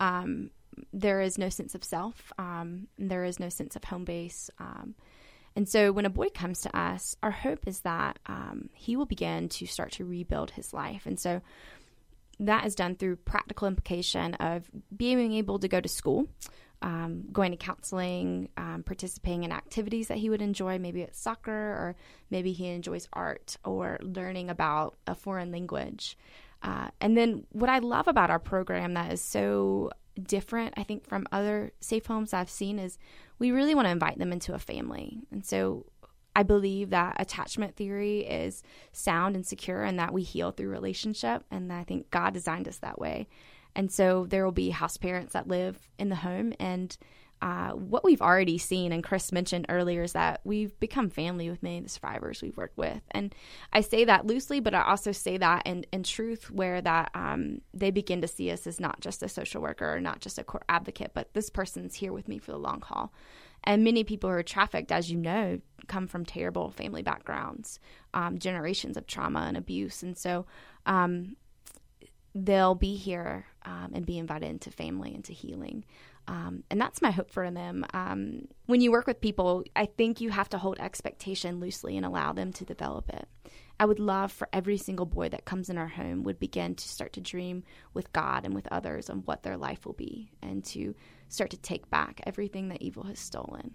Um, 0.00 0.50
there 0.92 1.20
is 1.20 1.38
no 1.38 1.48
sense 1.48 1.74
of 1.74 1.84
self. 1.84 2.32
Um, 2.38 2.88
there 2.98 3.24
is 3.24 3.40
no 3.40 3.48
sense 3.48 3.76
of 3.76 3.84
home 3.84 4.04
base. 4.04 4.50
Um, 4.58 4.94
and 5.56 5.68
so 5.68 5.92
when 5.92 6.06
a 6.06 6.10
boy 6.10 6.28
comes 6.30 6.60
to 6.62 6.76
us, 6.76 7.16
our 7.22 7.30
hope 7.30 7.66
is 7.66 7.80
that 7.80 8.18
um, 8.26 8.70
he 8.74 8.96
will 8.96 9.06
begin 9.06 9.48
to 9.50 9.66
start 9.66 9.92
to 9.92 10.04
rebuild 10.04 10.50
his 10.50 10.72
life. 10.72 11.06
And 11.06 11.18
so 11.18 11.42
that 12.40 12.66
is 12.66 12.74
done 12.74 12.96
through 12.96 13.16
practical 13.16 13.68
implication 13.68 14.34
of 14.34 14.68
being 14.94 15.32
able 15.34 15.60
to 15.60 15.68
go 15.68 15.80
to 15.80 15.88
school, 15.88 16.26
um, 16.82 17.24
going 17.32 17.52
to 17.52 17.56
counseling, 17.56 18.48
um, 18.56 18.82
participating 18.84 19.44
in 19.44 19.52
activities 19.52 20.08
that 20.08 20.18
he 20.18 20.28
would 20.28 20.42
enjoy. 20.42 20.78
Maybe 20.78 21.02
it's 21.02 21.20
soccer, 21.20 21.52
or 21.52 21.96
maybe 22.30 22.52
he 22.52 22.66
enjoys 22.66 23.08
art, 23.12 23.56
or 23.64 23.98
learning 24.02 24.50
about 24.50 24.96
a 25.06 25.14
foreign 25.14 25.52
language. 25.52 26.18
Uh, 26.62 26.88
and 27.00 27.16
then 27.16 27.46
what 27.50 27.70
I 27.70 27.78
love 27.78 28.08
about 28.08 28.30
our 28.30 28.38
program 28.38 28.94
that 28.94 29.12
is 29.12 29.20
so 29.20 29.90
different, 30.22 30.74
I 30.76 30.82
think, 30.82 31.06
from 31.06 31.26
other 31.32 31.72
safe 31.80 32.06
homes 32.06 32.32
I've 32.32 32.50
seen 32.50 32.78
is 32.78 32.98
we 33.38 33.50
really 33.50 33.74
want 33.74 33.86
to 33.86 33.92
invite 33.92 34.18
them 34.18 34.32
into 34.32 34.54
a 34.54 34.58
family. 34.58 35.20
And 35.30 35.44
so 35.44 35.86
I 36.36 36.42
believe 36.42 36.90
that 36.90 37.16
attachment 37.18 37.76
theory 37.76 38.20
is 38.20 38.62
sound 38.92 39.36
and 39.36 39.46
secure 39.46 39.82
and 39.82 39.98
that 39.98 40.12
we 40.12 40.22
heal 40.22 40.50
through 40.50 40.68
relationship. 40.68 41.44
And 41.50 41.72
I 41.72 41.84
think 41.84 42.10
God 42.10 42.34
designed 42.34 42.68
us 42.68 42.78
that 42.78 42.98
way. 42.98 43.28
And 43.76 43.90
so 43.90 44.26
there 44.26 44.44
will 44.44 44.52
be 44.52 44.70
house 44.70 44.96
parents 44.96 45.32
that 45.32 45.48
live 45.48 45.88
in 45.98 46.08
the 46.08 46.16
home 46.16 46.52
and 46.60 46.96
uh, 47.44 47.72
what 47.72 48.02
we've 48.02 48.22
already 48.22 48.56
seen, 48.56 48.90
and 48.90 49.04
Chris 49.04 49.30
mentioned 49.30 49.66
earlier, 49.68 50.02
is 50.02 50.14
that 50.14 50.40
we've 50.44 50.80
become 50.80 51.10
family 51.10 51.50
with 51.50 51.62
many 51.62 51.76
of 51.76 51.84
the 51.84 51.90
survivors 51.90 52.40
we've 52.40 52.56
worked 52.56 52.78
with. 52.78 53.02
And 53.10 53.34
I 53.70 53.82
say 53.82 54.06
that 54.06 54.26
loosely, 54.26 54.60
but 54.60 54.72
I 54.72 54.80
also 54.80 55.12
say 55.12 55.36
that 55.36 55.66
in, 55.66 55.84
in 55.92 56.04
truth, 56.04 56.50
where 56.50 56.80
that 56.80 57.10
um, 57.14 57.60
they 57.74 57.90
begin 57.90 58.22
to 58.22 58.28
see 58.28 58.50
us 58.50 58.66
as 58.66 58.80
not 58.80 59.00
just 59.00 59.22
a 59.22 59.28
social 59.28 59.60
worker 59.60 59.94
or 59.94 60.00
not 60.00 60.20
just 60.20 60.38
a 60.38 60.44
court 60.44 60.64
advocate, 60.70 61.10
but 61.12 61.34
this 61.34 61.50
person's 61.50 61.96
here 61.96 62.14
with 62.14 62.28
me 62.28 62.38
for 62.38 62.50
the 62.50 62.56
long 62.56 62.80
haul. 62.80 63.12
And 63.62 63.84
many 63.84 64.04
people 64.04 64.30
who 64.30 64.36
are 64.36 64.42
trafficked, 64.42 64.90
as 64.90 65.10
you 65.10 65.18
know, 65.18 65.60
come 65.86 66.06
from 66.06 66.24
terrible 66.24 66.70
family 66.70 67.02
backgrounds, 67.02 67.78
um, 68.14 68.38
generations 68.38 68.96
of 68.96 69.06
trauma 69.06 69.40
and 69.40 69.58
abuse. 69.58 70.02
And 70.02 70.16
so 70.16 70.46
um, 70.86 71.36
they'll 72.34 72.74
be 72.74 72.96
here 72.96 73.44
um, 73.66 73.90
and 73.94 74.06
be 74.06 74.18
invited 74.18 74.48
into 74.48 74.70
family, 74.70 75.14
into 75.14 75.32
healing. 75.32 75.84
Um, 76.26 76.64
and 76.70 76.80
that's 76.80 77.02
my 77.02 77.10
hope 77.10 77.30
for 77.30 77.50
them. 77.50 77.84
Um, 77.92 78.48
when 78.66 78.80
you 78.80 78.90
work 78.90 79.06
with 79.06 79.20
people, 79.20 79.64
I 79.76 79.86
think 79.86 80.20
you 80.20 80.30
have 80.30 80.48
to 80.50 80.58
hold 80.58 80.78
expectation 80.78 81.60
loosely 81.60 81.96
and 81.96 82.06
allow 82.06 82.32
them 82.32 82.52
to 82.54 82.64
develop 82.64 83.10
it. 83.10 83.28
I 83.78 83.86
would 83.86 83.98
love 83.98 84.30
for 84.30 84.48
every 84.52 84.76
single 84.76 85.04
boy 85.04 85.28
that 85.30 85.44
comes 85.44 85.68
in 85.68 85.78
our 85.78 85.88
home 85.88 86.22
would 86.22 86.38
begin 86.38 86.76
to 86.76 86.88
start 86.88 87.12
to 87.14 87.20
dream 87.20 87.64
with 87.92 88.12
God 88.12 88.44
and 88.44 88.54
with 88.54 88.68
others 88.70 89.10
on 89.10 89.18
what 89.24 89.42
their 89.42 89.56
life 89.56 89.84
will 89.84 89.94
be 89.94 90.30
and 90.42 90.64
to 90.66 90.94
start 91.28 91.50
to 91.50 91.56
take 91.56 91.90
back 91.90 92.20
everything 92.24 92.68
that 92.68 92.80
evil 92.80 93.02
has 93.02 93.18
stolen. 93.18 93.72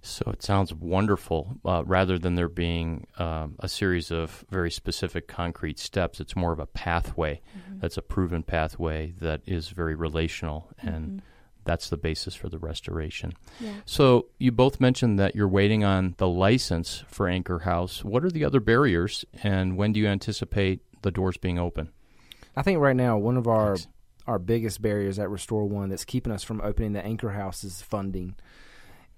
So 0.00 0.30
it 0.30 0.42
sounds 0.42 0.72
wonderful. 0.72 1.58
Uh, 1.64 1.82
rather 1.84 2.18
than 2.18 2.36
there 2.36 2.48
being 2.48 3.08
um, 3.18 3.56
a 3.58 3.68
series 3.68 4.12
of 4.12 4.44
very 4.48 4.70
specific 4.70 5.26
concrete 5.26 5.80
steps, 5.80 6.20
it's 6.20 6.36
more 6.36 6.52
of 6.52 6.60
a 6.60 6.66
pathway 6.66 7.40
mm-hmm. 7.58 7.80
that's 7.80 7.96
a 7.96 8.02
proven 8.02 8.44
pathway 8.44 9.12
that 9.20 9.42
is 9.44 9.70
very 9.70 9.96
relational 9.96 10.70
and. 10.78 11.06
Mm-hmm 11.06 11.18
that's 11.64 11.88
the 11.88 11.96
basis 11.96 12.34
for 12.34 12.48
the 12.48 12.58
restoration. 12.58 13.32
Yeah. 13.60 13.72
So 13.84 14.26
you 14.38 14.52
both 14.52 14.80
mentioned 14.80 15.18
that 15.18 15.34
you're 15.34 15.48
waiting 15.48 15.84
on 15.84 16.14
the 16.18 16.28
license 16.28 17.04
for 17.08 17.28
Anchor 17.28 17.60
House. 17.60 18.04
What 18.04 18.24
are 18.24 18.30
the 18.30 18.44
other 18.44 18.60
barriers, 18.60 19.24
and 19.42 19.76
when 19.76 19.92
do 19.92 20.00
you 20.00 20.08
anticipate 20.08 20.80
the 21.02 21.10
doors 21.10 21.36
being 21.36 21.58
open? 21.58 21.90
I 22.56 22.62
think 22.62 22.80
right 22.80 22.96
now 22.96 23.16
one 23.18 23.36
of 23.36 23.46
our 23.46 23.76
Thanks. 23.76 23.88
our 24.26 24.38
biggest 24.38 24.82
barriers 24.82 25.18
at 25.18 25.30
Restore 25.30 25.68
One 25.68 25.88
that's 25.88 26.04
keeping 26.04 26.32
us 26.32 26.42
from 26.42 26.60
opening 26.60 26.92
the 26.92 27.04
Anchor 27.04 27.30
House 27.30 27.64
is 27.64 27.80
funding. 27.80 28.34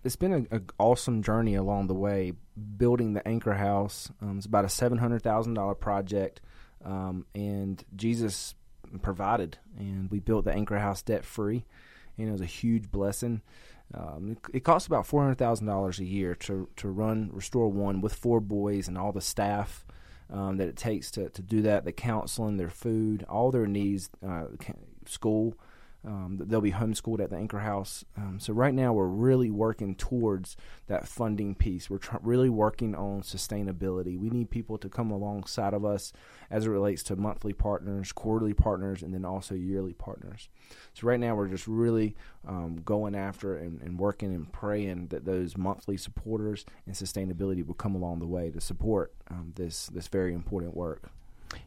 It's 0.05 0.17
been 0.17 0.33
an 0.33 0.67
awesome 0.79 1.23
journey 1.23 1.55
along 1.55 1.87
the 1.87 1.95
way 1.95 2.35
building 2.77 3.15
the 3.15 3.27
Anchor 3.27 3.55
House. 3.55 4.11
Um, 4.21 4.37
it's 4.37 4.47
about 4.47 4.67
a 4.67 4.69
seven 4.69 4.99
hundred 4.99 5.23
thousand 5.23 5.55
dollar 5.55 5.75
project, 5.75 6.43
um, 6.85 7.25
and 7.35 7.83
Jesus 7.97 8.55
provided, 9.01 9.57
and 9.79 10.11
we 10.11 10.21
built 10.21 10.45
the 10.45 10.53
Anchor 10.53 10.79
House 10.79 11.03
debt 11.03 11.25
free 11.25 11.65
and 12.19 12.29
it 12.29 12.33
was 12.33 12.41
a 12.41 12.47
huge 12.47 12.91
blessing. 12.91 13.43
Um, 13.93 14.33
it, 14.33 14.57
it, 14.57 14.65
costs 14.65 14.87
about 14.87 15.07
four 15.07 15.23
hundred 15.23 15.39
thousand 15.39 15.67
dollars 15.67 15.99
a 16.01 16.05
year 16.05 16.35
to 16.37 16.69
to 16.77 16.89
run 16.89 17.31
Restore 17.33 17.69
One 17.69 18.01
with 18.01 18.15
four 18.15 18.41
boys 18.41 18.89
and 18.89 18.97
all 18.97 19.13
the 19.13 19.21
staff 19.21 19.85
um, 20.31 20.57
that 20.57 20.69
it 20.69 20.77
takes 20.77 21.11
to, 21.13 21.29
to 21.31 21.43
do 21.43 21.63
that, 21.63 21.85
the 21.85 21.93
counseling, 21.93 22.57
their 22.57 22.71
food, 22.71 23.25
all 23.29 23.51
their 23.51 23.67
needs, 23.67 24.11
uh, 24.27 24.47
school. 25.07 25.55
Um, 26.07 26.39
they'll 26.41 26.61
be 26.61 26.73
homeschooled 26.73 27.21
at 27.21 27.31
the 27.31 27.37
Anchor 27.37 27.61
House. 27.61 28.05
Um, 28.17 28.39
so 28.39 28.53
right 28.53 28.75
now 28.75 28.93
we're 28.93 29.07
really 29.07 29.51
working 29.51 29.95
towards 29.95 30.57
that 30.87 31.09
funding 31.09 31.55
piece. 31.55 31.89
We're 31.89 31.99
tr- 31.99 32.17
really 32.23 32.51
working 32.51 32.95
on 32.95 33.23
sustainability. 33.23 34.19
We 34.19 34.29
need 34.29 34.51
people 34.51 34.77
to 34.79 34.89
come 34.89 35.11
alongside 35.11 35.73
of 35.73 35.85
us 35.85 36.13
as 36.51 36.67
it 36.67 36.71
relates 36.71 37.03
to 37.05 37.17
monthly 37.17 37.53
partners, 37.53 38.13
quarterly 38.13 38.53
partners, 38.53 39.03
and 39.03 39.15
then 39.15 39.25
also 39.25 39.55
yearly 39.55 39.95
partners. 39.95 40.49
So 40.93 41.07
right 41.07 41.21
now 41.21 41.35
we're 41.35 41.49
just 41.49 41.67
really 41.67 42.15
um, 42.47 42.83
going 42.85 43.15
after 43.15 43.57
and, 43.57 43.81
and, 43.81 43.99
working 43.99 44.35
and 44.35 44.53
praying 44.53 45.09
that 45.09 45.25
those 45.25 45.57
monthly 45.57 45.97
supporters 45.97 46.67
and 46.87 46.95
sustainability 46.95 47.65
will 47.67 47.75
come 47.75 47.95
along 47.95 48.19
the 48.19 48.27
way 48.27 48.51
to 48.51 48.61
support 48.61 49.15
um, 49.31 49.53
this 49.57 49.87
this 49.87 50.09
very 50.09 50.35
important 50.35 50.77
work. 50.77 51.11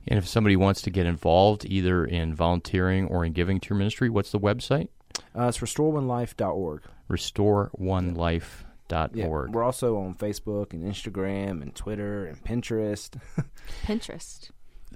And 0.07 0.17
if 0.17 0.27
somebody 0.27 0.55
wants 0.55 0.81
to 0.83 0.89
get 0.89 1.05
involved 1.05 1.65
either 1.65 2.05
in 2.05 2.33
volunteering 2.33 3.07
or 3.07 3.25
in 3.25 3.33
giving 3.33 3.59
to 3.59 3.69
your 3.69 3.77
ministry, 3.77 4.09
what's 4.09 4.31
the 4.31 4.39
website? 4.39 4.87
Uh, 5.35 5.47
it's 5.47 5.59
restoreonelife.org. 5.59 6.83
Restoreonelife.org. 7.09 9.15
Yeah, 9.15 9.27
we're 9.27 9.63
also 9.63 9.97
on 9.97 10.15
Facebook 10.15 10.73
and 10.73 10.83
Instagram 10.83 11.61
and 11.61 11.75
Twitter 11.75 12.25
and 12.25 12.43
Pinterest. 12.43 13.19
Pinterest. 13.85 14.49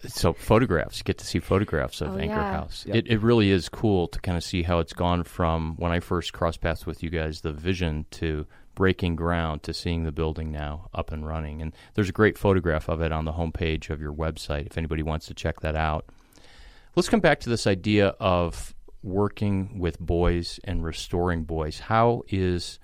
So 0.08 0.34
photographs, 0.34 1.00
you 1.00 1.04
get 1.04 1.18
to 1.20 1.26
see 1.26 1.40
photographs 1.40 2.02
of 2.02 2.16
oh, 2.16 2.18
Anchor 2.18 2.36
yeah. 2.36 2.52
House. 2.52 2.86
Yep. 2.88 2.96
It, 2.96 3.08
it 3.08 3.22
really 3.22 3.52
is 3.52 3.70
cool 3.70 4.08
to 4.08 4.20
kind 4.20 4.38
of 4.38 4.44
see 4.44 4.64
how 4.64 4.80
it's 4.80 4.94
gone 4.94 5.24
from 5.24 5.76
when 5.78 5.92
I 5.92 6.00
first 6.00 6.34
crossed 6.34 6.62
paths 6.62 6.86
with 6.86 7.04
you 7.04 7.10
guys, 7.10 7.42
the 7.42 7.52
vision 7.52 8.06
to 8.12 8.48
breaking 8.76 9.16
ground 9.16 9.64
to 9.64 9.74
seeing 9.74 10.04
the 10.04 10.12
building 10.12 10.52
now 10.52 10.90
up 10.94 11.12
and 11.12 11.28
running. 11.28 11.62
And 11.62 11.74
there's 11.94 12.10
a 12.10 12.14
great 12.14 12.38
photograph 12.38 12.90
of 12.90 13.02
it 13.02 13.12
on 13.12 13.26
the 13.26 13.34
homepage 13.34 13.90
of 13.90 14.02
your 14.02 14.14
website 14.14 14.68
if 14.68 14.78
anybody 14.78 15.04
wants 15.04 15.26
to 15.28 15.34
check 15.34 15.60
that 15.62 15.76
out. 15.76 16.06
Let's 16.96 17.10
come 17.10 17.20
back 17.20 17.40
to 17.42 17.50
this 17.50 17.68
idea 17.68 18.10
of 18.20 18.74
working 19.04 19.80
with 19.80 20.00
boys 20.00 20.60
and 20.64 20.84
restoring 20.84 21.44
boys. 21.44 21.80
How 21.80 22.24
is 22.30 22.80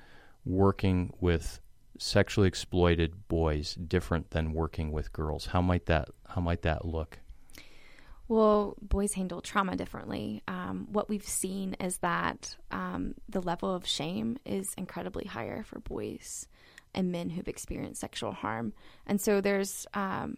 working 0.45 1.13
with 1.19 1.59
sexually 1.99 2.47
exploited 2.47 3.27
boys 3.27 3.75
different 3.75 4.31
than 4.31 4.53
working 4.53 4.91
with 4.91 5.11
girls? 5.13 5.47
How 5.47 5.61
might 5.61 5.85
that 5.87 6.09
how 6.29 6.41
might 6.41 6.61
that 6.61 6.85
look? 6.85 7.19
Well, 8.29 8.75
boys 8.81 9.13
handle 9.13 9.41
trauma 9.41 9.77
differently. 9.77 10.43
Um, 10.47 10.87
what 10.91 11.07
we've 11.07 11.27
seen 11.27 11.75
is 11.79 11.97
that 11.99 12.57
um, 12.71 13.15
the 13.29 13.41
level 13.41 13.73
of 13.73 13.87
shame 13.87 14.37
is 14.45 14.67
incredibly 14.77 15.25
higher 15.25 15.63
for 15.63 15.79
boys 15.79 16.47
and 16.93 17.11
men 17.11 17.29
who've 17.29 17.47
experienced 17.47 18.01
sexual 18.01 18.33
harm, 18.33 18.73
and 19.05 19.21
so 19.21 19.39
there's 19.39 19.87
um, 19.93 20.37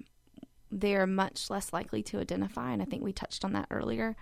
they're 0.72 1.08
much 1.08 1.50
less 1.50 1.74
likely 1.74 2.04
to 2.04 2.20
identify. 2.20 2.72
And 2.72 2.82
I 2.82 2.86
think 2.86 3.04
we 3.04 3.14
touched 3.14 3.44
on 3.44 3.54
that 3.54 3.68
earlier. 3.72 4.16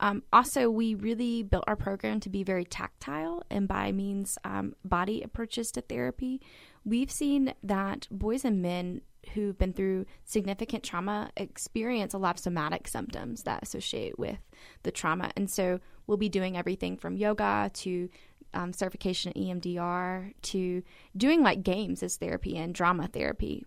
Um, 0.00 0.22
also, 0.32 0.70
we 0.70 0.94
really 0.94 1.42
built 1.42 1.64
our 1.66 1.74
program 1.74 2.20
to 2.20 2.28
be 2.28 2.44
very 2.44 2.64
tactile, 2.64 3.42
and 3.50 3.66
by 3.66 3.90
means 3.90 4.38
um, 4.44 4.74
body 4.84 5.22
approaches 5.22 5.72
to 5.72 5.80
therapy. 5.80 6.40
We've 6.88 7.10
seen 7.10 7.52
that 7.64 8.08
boys 8.10 8.46
and 8.46 8.62
men 8.62 9.02
who've 9.34 9.58
been 9.58 9.74
through 9.74 10.06
significant 10.24 10.82
trauma 10.82 11.30
experience 11.36 12.14
a 12.14 12.18
lot 12.18 12.36
of 12.36 12.40
somatic 12.40 12.88
symptoms 12.88 13.42
that 13.42 13.62
associate 13.62 14.18
with 14.18 14.38
the 14.84 14.90
trauma. 14.90 15.30
And 15.36 15.50
so 15.50 15.80
we'll 16.06 16.16
be 16.16 16.30
doing 16.30 16.56
everything 16.56 16.96
from 16.96 17.18
yoga 17.18 17.70
to 17.74 18.08
um, 18.54 18.72
certification 18.72 19.34
EMDR 19.34 20.32
to 20.40 20.82
doing 21.14 21.42
like 21.42 21.62
games 21.62 22.02
as 22.02 22.16
therapy 22.16 22.56
and 22.56 22.74
drama 22.74 23.06
therapy. 23.06 23.66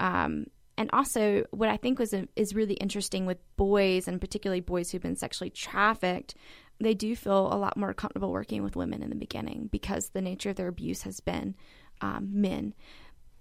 Um, 0.00 0.46
and 0.78 0.88
also, 0.94 1.44
what 1.50 1.68
I 1.68 1.76
think 1.76 1.98
was 1.98 2.14
a, 2.14 2.26
is 2.36 2.54
really 2.54 2.74
interesting 2.74 3.24
with 3.26 3.38
boys, 3.56 4.08
and 4.08 4.20
particularly 4.20 4.60
boys 4.60 4.90
who've 4.90 5.02
been 5.02 5.16
sexually 5.16 5.48
trafficked, 5.50 6.34
they 6.78 6.92
do 6.92 7.16
feel 7.16 7.52
a 7.52 7.56
lot 7.56 7.76
more 7.76 7.94
comfortable 7.94 8.30
working 8.30 8.62
with 8.62 8.76
women 8.76 9.02
in 9.02 9.08
the 9.08 9.16
beginning 9.16 9.68
because 9.72 10.10
the 10.10 10.20
nature 10.20 10.50
of 10.50 10.56
their 10.56 10.68
abuse 10.68 11.02
has 11.02 11.20
been 11.20 11.54
um, 12.00 12.28
men 12.32 12.74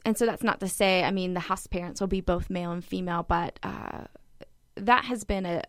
and 0.06 0.16
so 0.16 0.26
that's 0.28 0.44
not 0.44 0.60
to 0.60 0.68
say, 0.68 1.04
I 1.04 1.10
mean, 1.10 1.34
the 1.34 1.40
house 1.40 1.66
parents 1.66 2.00
will 2.00 2.08
be 2.08 2.22
both 2.22 2.52
male 2.52 2.72
and 2.72 2.86
female, 2.86 3.26
but 3.28 3.60
uh, 3.64 4.04
that 4.76 5.06
has 5.06 5.24
been 5.24 5.48
a, 5.48 5.64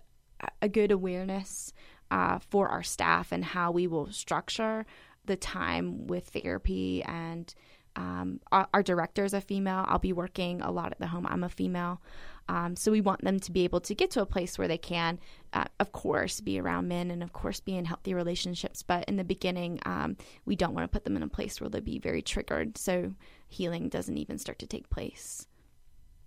a 0.61 0.68
good 0.68 0.92
awareness 0.92 1.72
uh, 2.11 2.38
for 2.38 2.68
our 2.68 2.83
staff 2.83 3.33
and 3.33 3.42
how 3.42 3.70
we 3.70 3.87
will 3.87 4.12
structure 4.12 4.85
the 5.25 5.37
time 5.37 6.07
with 6.07 6.29
therapy. 6.29 7.03
And 7.03 7.53
um, 7.96 8.40
our, 8.53 8.68
our 8.75 8.83
director 8.83 9.25
is 9.25 9.33
a 9.33 9.40
female. 9.40 9.87
I'll 9.88 9.99
be 9.99 10.12
working 10.12 10.61
a 10.61 10.70
lot 10.70 10.92
at 10.92 11.01
the 11.01 11.07
home. 11.07 11.27
I'm 11.27 11.42
a 11.42 11.49
female. 11.49 12.03
Um, 12.48 12.76
so 12.76 12.92
we 12.92 13.00
want 13.00 13.22
them 13.22 13.40
to 13.40 13.52
be 13.52 13.64
able 13.64 13.80
to 13.80 13.94
get 13.94 14.11
to 14.12 14.22
a 14.22 14.26
place 14.26 14.59
where 14.59 14.68
they 14.68 14.78
can, 14.78 15.18
uh, 15.52 15.64
of 15.80 15.92
course, 15.92 16.40
be 16.40 16.61
around 16.61 16.88
men 16.88 17.11
and, 17.11 17.22
of 17.22 17.32
course, 17.32 17.61
be 17.61 17.76
in 17.76 17.85
healthy 17.85 18.14
relationships. 18.14 18.82
But 18.82 19.04
in 19.09 19.16
the 19.16 19.24
beginning, 19.24 19.80
um, 19.85 20.16
we 20.44 20.56
don't 20.56 20.74
want 20.74 20.85
to 20.85 20.94
put 20.94 21.04
them 21.04 21.16
in 21.16 21.22
a 21.22 21.28
place 21.28 21.61
where 21.61 21.68
they'll 21.68 21.80
be 21.80 21.98
very 21.98 22.22
triggered. 22.22 22.78
So 22.78 23.12
healing 23.48 23.88
doesn't 23.88 24.16
even 24.16 24.38
start 24.38 24.59
to 24.61 24.66
take 24.66 24.88
place. 24.90 25.46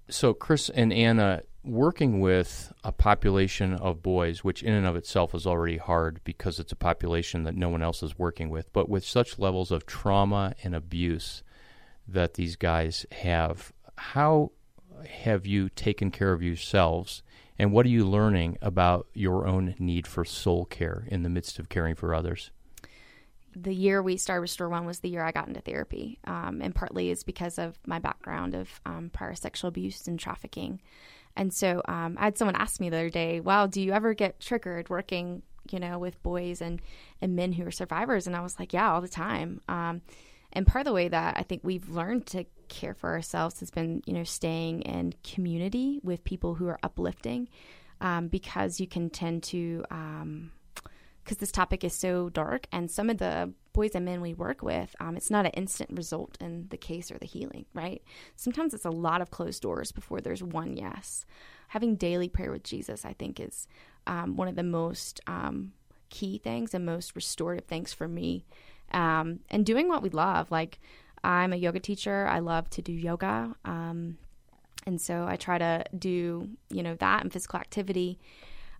So, 0.09 0.33
Chris 0.33 0.69
and 0.69 0.91
Anna, 0.91 1.43
working 1.63 2.19
with 2.19 2.73
a 2.83 2.91
population 2.91 3.75
of 3.75 4.01
boys, 4.01 4.43
which 4.43 4.63
in 4.63 4.73
and 4.73 4.87
of 4.87 4.95
itself 4.95 5.35
is 5.35 5.45
already 5.45 5.77
hard 5.77 6.19
because 6.23 6.59
it's 6.59 6.71
a 6.71 6.75
population 6.75 7.43
that 7.43 7.55
no 7.55 7.69
one 7.69 7.83
else 7.83 8.01
is 8.01 8.17
working 8.17 8.49
with, 8.49 8.73
but 8.73 8.89
with 8.89 9.05
such 9.05 9.37
levels 9.37 9.69
of 9.69 9.85
trauma 9.85 10.55
and 10.63 10.73
abuse 10.73 11.43
that 12.07 12.33
these 12.33 12.55
guys 12.55 13.05
have, 13.11 13.71
how 13.97 14.51
have 15.05 15.45
you 15.45 15.69
taken 15.69 16.11
care 16.11 16.33
of 16.33 16.43
yourselves? 16.43 17.23
And 17.57 17.73
what 17.73 17.85
are 17.85 17.89
you 17.89 18.07
learning 18.07 18.57
about 18.61 19.07
your 19.13 19.47
own 19.47 19.75
need 19.79 20.07
for 20.07 20.23
soul 20.23 20.65
care 20.65 21.05
in 21.07 21.23
the 21.23 21.29
midst 21.29 21.59
of 21.59 21.69
caring 21.69 21.95
for 21.95 22.13
others? 22.13 22.51
the 23.55 23.73
year 23.73 24.01
we 24.01 24.15
started 24.15 24.41
Restore 24.41 24.69
One 24.69 24.85
was 24.85 24.99
the 24.99 25.09
year 25.09 25.23
I 25.23 25.31
got 25.31 25.47
into 25.47 25.59
therapy, 25.59 26.19
um, 26.25 26.61
and 26.61 26.73
partly 26.73 27.09
is 27.09 27.23
because 27.23 27.57
of 27.57 27.77
my 27.85 27.99
background 27.99 28.55
of 28.55 28.69
um, 28.85 29.09
prior 29.11 29.35
sexual 29.35 29.69
abuse 29.69 30.07
and 30.07 30.19
trafficking. 30.19 30.79
And 31.35 31.53
so 31.53 31.81
um, 31.85 32.15
I 32.19 32.25
had 32.25 32.37
someone 32.37 32.55
ask 32.55 32.79
me 32.79 32.89
the 32.89 32.97
other 32.97 33.09
day, 33.09 33.39
"Well, 33.39 33.67
do 33.67 33.81
you 33.81 33.91
ever 33.91 34.13
get 34.13 34.39
triggered 34.39 34.89
working, 34.89 35.41
you 35.71 35.79
know, 35.79 35.99
with 35.99 36.21
boys 36.23 36.61
and, 36.61 36.81
and 37.21 37.35
men 37.35 37.53
who 37.53 37.65
are 37.65 37.71
survivors. 37.71 38.27
And 38.27 38.35
I 38.35 38.41
was 38.41 38.57
like, 38.59 38.73
yeah, 38.73 38.91
all 38.91 39.01
the 39.01 39.07
time. 39.07 39.61
Um, 39.67 40.01
and 40.51 40.65
part 40.65 40.81
of 40.81 40.85
the 40.85 40.93
way 40.93 41.07
that 41.07 41.37
I 41.37 41.43
think 41.43 41.61
we've 41.63 41.89
learned 41.89 42.25
to 42.27 42.45
care 42.69 42.93
for 42.93 43.09
ourselves 43.09 43.59
has 43.59 43.71
been, 43.71 44.01
you 44.05 44.13
know, 44.13 44.23
staying 44.23 44.81
in 44.83 45.13
community 45.23 45.99
with 46.03 46.23
people 46.23 46.55
who 46.55 46.67
are 46.67 46.79
uplifting 46.83 47.49
um, 48.01 48.27
because 48.27 48.79
you 48.79 48.87
can 48.87 49.09
tend 49.09 49.43
to, 49.43 49.83
because 49.89 49.91
um, 49.91 50.51
this 51.39 51.51
topic 51.51 51.83
is 51.83 51.93
so 51.93 52.29
dark, 52.29 52.67
and 52.71 52.89
some 52.89 53.09
of 53.09 53.17
the 53.17 53.51
boys 53.73 53.91
and 53.93 54.05
men 54.05 54.21
we 54.21 54.33
work 54.33 54.61
with, 54.63 54.95
um, 54.99 55.17
it's 55.17 55.29
not 55.29 55.45
an 55.45 55.51
instant 55.51 55.89
result 55.93 56.37
in 56.39 56.67
the 56.69 56.77
case 56.77 57.11
or 57.11 57.17
the 57.17 57.25
healing, 57.25 57.65
right? 57.73 58.01
Sometimes 58.35 58.73
it's 58.73 58.85
a 58.85 58.89
lot 58.89 59.21
of 59.21 59.31
closed 59.31 59.61
doors 59.61 59.91
before 59.91 60.21
there's 60.21 60.43
one 60.43 60.77
yes. 60.77 61.25
Having 61.69 61.97
daily 61.97 62.29
prayer 62.29 62.51
with 62.51 62.63
Jesus, 62.63 63.05
I 63.05 63.13
think, 63.13 63.39
is 63.39 63.67
um, 64.07 64.37
one 64.37 64.47
of 64.47 64.55
the 64.55 64.63
most 64.63 65.21
key 66.09 66.39
things 66.39 66.73
and 66.73 66.85
most 66.85 67.15
restorative 67.15 67.65
things 67.65 67.93
for 67.93 68.07
me. 68.07 68.45
Um, 68.91 69.41
and 69.49 69.65
doing 69.65 69.87
what 69.87 70.01
we 70.01 70.09
love, 70.09 70.49
like 70.49 70.79
I'm 71.23 71.53
a 71.53 71.57
yoga 71.57 71.79
teacher. 71.79 72.27
I 72.27 72.39
love 72.39 72.69
to 72.71 72.81
do 72.81 72.93
yoga. 72.93 73.55
Um, 73.65 74.17
and 74.85 74.99
so 74.99 75.25
I 75.27 75.35
try 75.35 75.57
to 75.57 75.83
do, 75.97 76.49
you 76.69 76.83
know, 76.83 76.95
that 76.95 77.23
and 77.23 77.31
physical 77.31 77.59
activity. 77.59 78.19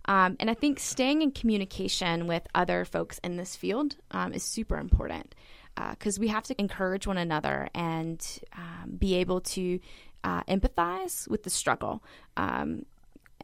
Um, 0.06 0.36
and 0.40 0.50
I 0.50 0.54
think 0.54 0.80
staying 0.80 1.22
in 1.22 1.30
communication 1.30 2.26
with 2.26 2.46
other 2.54 2.84
folks 2.84 3.18
in 3.22 3.36
this 3.36 3.54
field 3.54 3.96
um, 4.10 4.32
is 4.32 4.42
super 4.42 4.78
important 4.78 5.34
because 5.76 6.18
uh, 6.18 6.20
we 6.20 6.28
have 6.28 6.44
to 6.44 6.60
encourage 6.60 7.06
one 7.06 7.18
another 7.18 7.68
and 7.74 8.26
um, 8.56 8.96
be 8.98 9.14
able 9.16 9.40
to 9.40 9.78
uh, 10.24 10.42
empathize 10.44 11.28
with 11.28 11.42
the 11.42 11.50
struggle. 11.50 12.02
Um, 12.36 12.86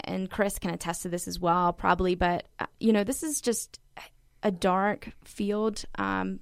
and 0.05 0.31
Chris 0.31 0.59
can 0.59 0.71
attest 0.71 1.03
to 1.03 1.09
this 1.09 1.29
as 1.29 1.39
well, 1.39 1.73
probably. 1.73 2.15
But, 2.15 2.47
uh, 2.59 2.67
you 2.81 2.93
know, 2.93 3.05
this 3.05 3.23
is 3.23 3.41
just 3.41 3.81
a 4.43 4.51
dark 4.51 5.11
field 5.25 5.85
um, 5.99 6.41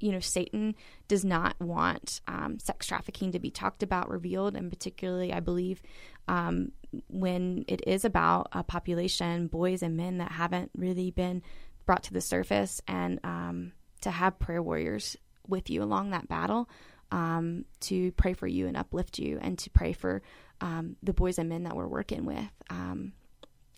you 0.00 0.12
know, 0.12 0.20
Satan 0.20 0.74
does 1.08 1.24
not 1.24 1.58
want 1.60 2.20
um, 2.26 2.58
sex 2.58 2.86
trafficking 2.86 3.32
to 3.32 3.38
be 3.38 3.50
talked 3.50 3.82
about, 3.82 4.10
revealed, 4.10 4.56
and 4.56 4.70
particularly, 4.70 5.32
I 5.32 5.40
believe, 5.40 5.80
um, 6.28 6.72
when 7.08 7.64
it 7.68 7.86
is 7.86 8.04
about 8.04 8.48
a 8.52 8.62
population, 8.62 9.46
boys 9.46 9.82
and 9.82 9.96
men 9.96 10.18
that 10.18 10.32
haven't 10.32 10.70
really 10.76 11.10
been 11.10 11.42
brought 11.86 12.04
to 12.04 12.12
the 12.12 12.20
surface, 12.20 12.80
and 12.88 13.20
um, 13.24 13.72
to 14.02 14.10
have 14.10 14.38
prayer 14.38 14.62
warriors 14.62 15.16
with 15.46 15.70
you 15.70 15.82
along 15.82 16.10
that 16.10 16.28
battle 16.28 16.68
um, 17.10 17.64
to 17.80 18.12
pray 18.12 18.32
for 18.32 18.46
you 18.46 18.66
and 18.66 18.76
uplift 18.76 19.18
you, 19.18 19.38
and 19.40 19.58
to 19.60 19.70
pray 19.70 19.92
for 19.92 20.22
um, 20.60 20.96
the 21.02 21.12
boys 21.12 21.38
and 21.38 21.48
men 21.48 21.64
that 21.64 21.76
we're 21.76 21.86
working 21.86 22.24
with 22.24 22.50
um, 22.70 23.12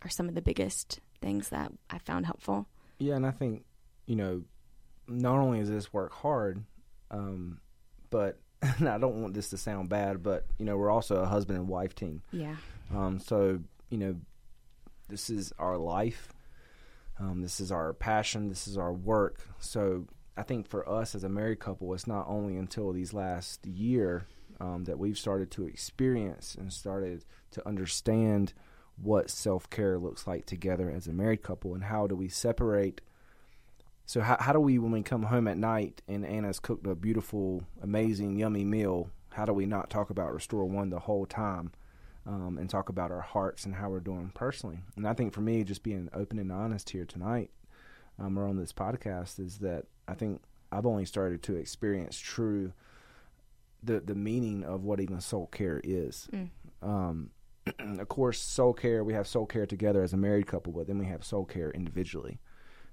are 0.03 0.11
some 0.11 0.29
of 0.29 0.35
the 0.35 0.43
biggest 0.43 1.01
things 1.21 1.49
that 1.51 1.73
I 1.91 1.99
found 1.99 2.27
helpful. 2.27 2.67
Yeah, 2.99 3.17
and 3.17 3.27
I 3.27 3.31
think 3.31 3.65
you 4.07 4.17
know 4.17 4.43
not 5.09 5.39
only 5.39 5.61
is 5.61 5.71
this 5.71 5.93
work 5.93 6.13
hard, 6.13 6.65
um, 7.11 7.61
but 8.11 8.39
I 8.63 8.99
don't 8.99 9.23
want 9.23 9.35
this 9.35 9.51
to 9.51 9.57
sound 9.57 9.89
bad, 9.89 10.23
but 10.23 10.47
you 10.59 10.65
know 10.65 10.77
we're 10.77 10.91
also 10.91 11.17
a 11.17 11.27
husband 11.27 11.59
and 11.59 11.69
wife 11.69 11.95
team. 11.95 12.23
Yeah. 12.33 12.57
Um, 12.95 13.19
so 13.19 13.61
you 13.91 13.99
know, 13.99 14.17
this 15.09 15.31
is 15.31 15.53
our 15.59 15.77
life. 15.77 16.33
Um, 17.19 17.41
this 17.41 17.61
is 17.61 17.73
our 17.73 17.93
passion. 17.93 18.49
This 18.49 18.69
is 18.69 18.77
our 18.77 18.93
work. 18.93 19.47
So 19.59 20.07
I 20.37 20.43
think 20.43 20.69
for 20.69 20.89
us 20.89 21.15
as 21.15 21.25
a 21.25 21.29
married 21.29 21.61
couple, 21.61 21.95
it's 21.95 22.07
not 22.07 22.27
only 22.29 22.57
until 22.57 22.93
these 22.93 23.15
last 23.15 23.67
year 23.67 24.27
um, 24.61 24.85
that 24.85 24.99
we've 24.99 25.19
started 25.19 25.51
to 25.53 25.67
experience 25.67 26.55
and 26.55 26.73
started 26.73 27.25
to 27.53 27.67
understand 27.67 28.53
what 28.97 29.31
self 29.31 29.69
care 29.71 29.99
looks 29.99 30.27
like 30.27 30.47
together 30.47 30.91
as 30.91 31.07
a 31.07 31.13
married 31.13 31.43
couple, 31.43 31.75
and 31.75 31.85
how 31.85 32.07
do 32.07 32.17
we 32.17 32.29
separate 32.29 33.01
so 34.07 34.21
how 34.21 34.37
how 34.39 34.53
do 34.53 34.61
we 34.61 34.79
when 34.79 34.93
we 34.93 35.03
come 35.03 35.25
home 35.25 35.49
at 35.49 35.59
night 35.59 36.01
and 36.07 36.25
Anna's 36.25 36.61
cooked 36.61 36.87
a 36.87 36.95
beautiful, 36.95 37.65
amazing, 37.83 38.39
yummy 38.39 38.65
meal? 38.65 39.11
How 39.33 39.45
do 39.45 39.53
we 39.53 39.67
not 39.67 39.91
talk 39.91 40.11
about 40.11 40.33
Restore 40.33 40.65
One 40.65 40.91
the 40.91 41.01
whole 41.01 41.27
time, 41.27 41.73
um, 42.25 42.57
and 42.57 42.71
talk 42.71 42.89
about 42.89 43.11
our 43.11 43.21
hearts 43.21 43.67
and 43.67 43.75
how 43.75 43.91
we're 43.91 43.99
doing 43.99 44.31
personally? 44.33 44.79
And 44.97 45.09
I 45.09 45.13
think 45.13 45.35
for 45.35 45.41
me, 45.41 45.65
just 45.65 45.83
being 45.83 46.09
open 46.15 46.39
and 46.39 46.53
honest 46.53 46.91
here 46.91 47.05
tonight, 47.05 47.51
um, 48.17 48.39
or 48.39 48.47
on 48.47 48.57
this 48.57 48.73
podcast, 48.73 49.41
is 49.41 49.59
that 49.59 49.87
I 50.07 50.15
think 50.15 50.41
I've 50.71 50.87
only 50.87 51.05
started 51.05 51.43
to 51.43 51.57
experience 51.57 52.17
true 52.17 52.73
the 53.83 53.99
the 53.99 54.15
meaning 54.15 54.63
of 54.63 54.85
what 54.85 55.01
even 55.01 55.21
soul 55.21 55.49
care 55.49 55.81
is. 55.83 56.29
Mm. 56.33 56.51
Um, 56.81 57.31
of 57.99 58.09
course, 58.09 58.41
soul 58.41 58.73
care 58.73 59.03
we 59.03 59.15
have 59.15 59.27
soul 59.27 59.47
care 59.47 59.67
together 59.67 60.05
as 60.05 60.13
a 60.13 60.17
married 60.17 60.47
couple, 60.47 60.73
but 60.73 60.87
then 60.87 60.99
we 60.99 61.07
have 61.07 61.25
soul 61.25 61.45
care 61.45 61.73
individually 61.73 62.39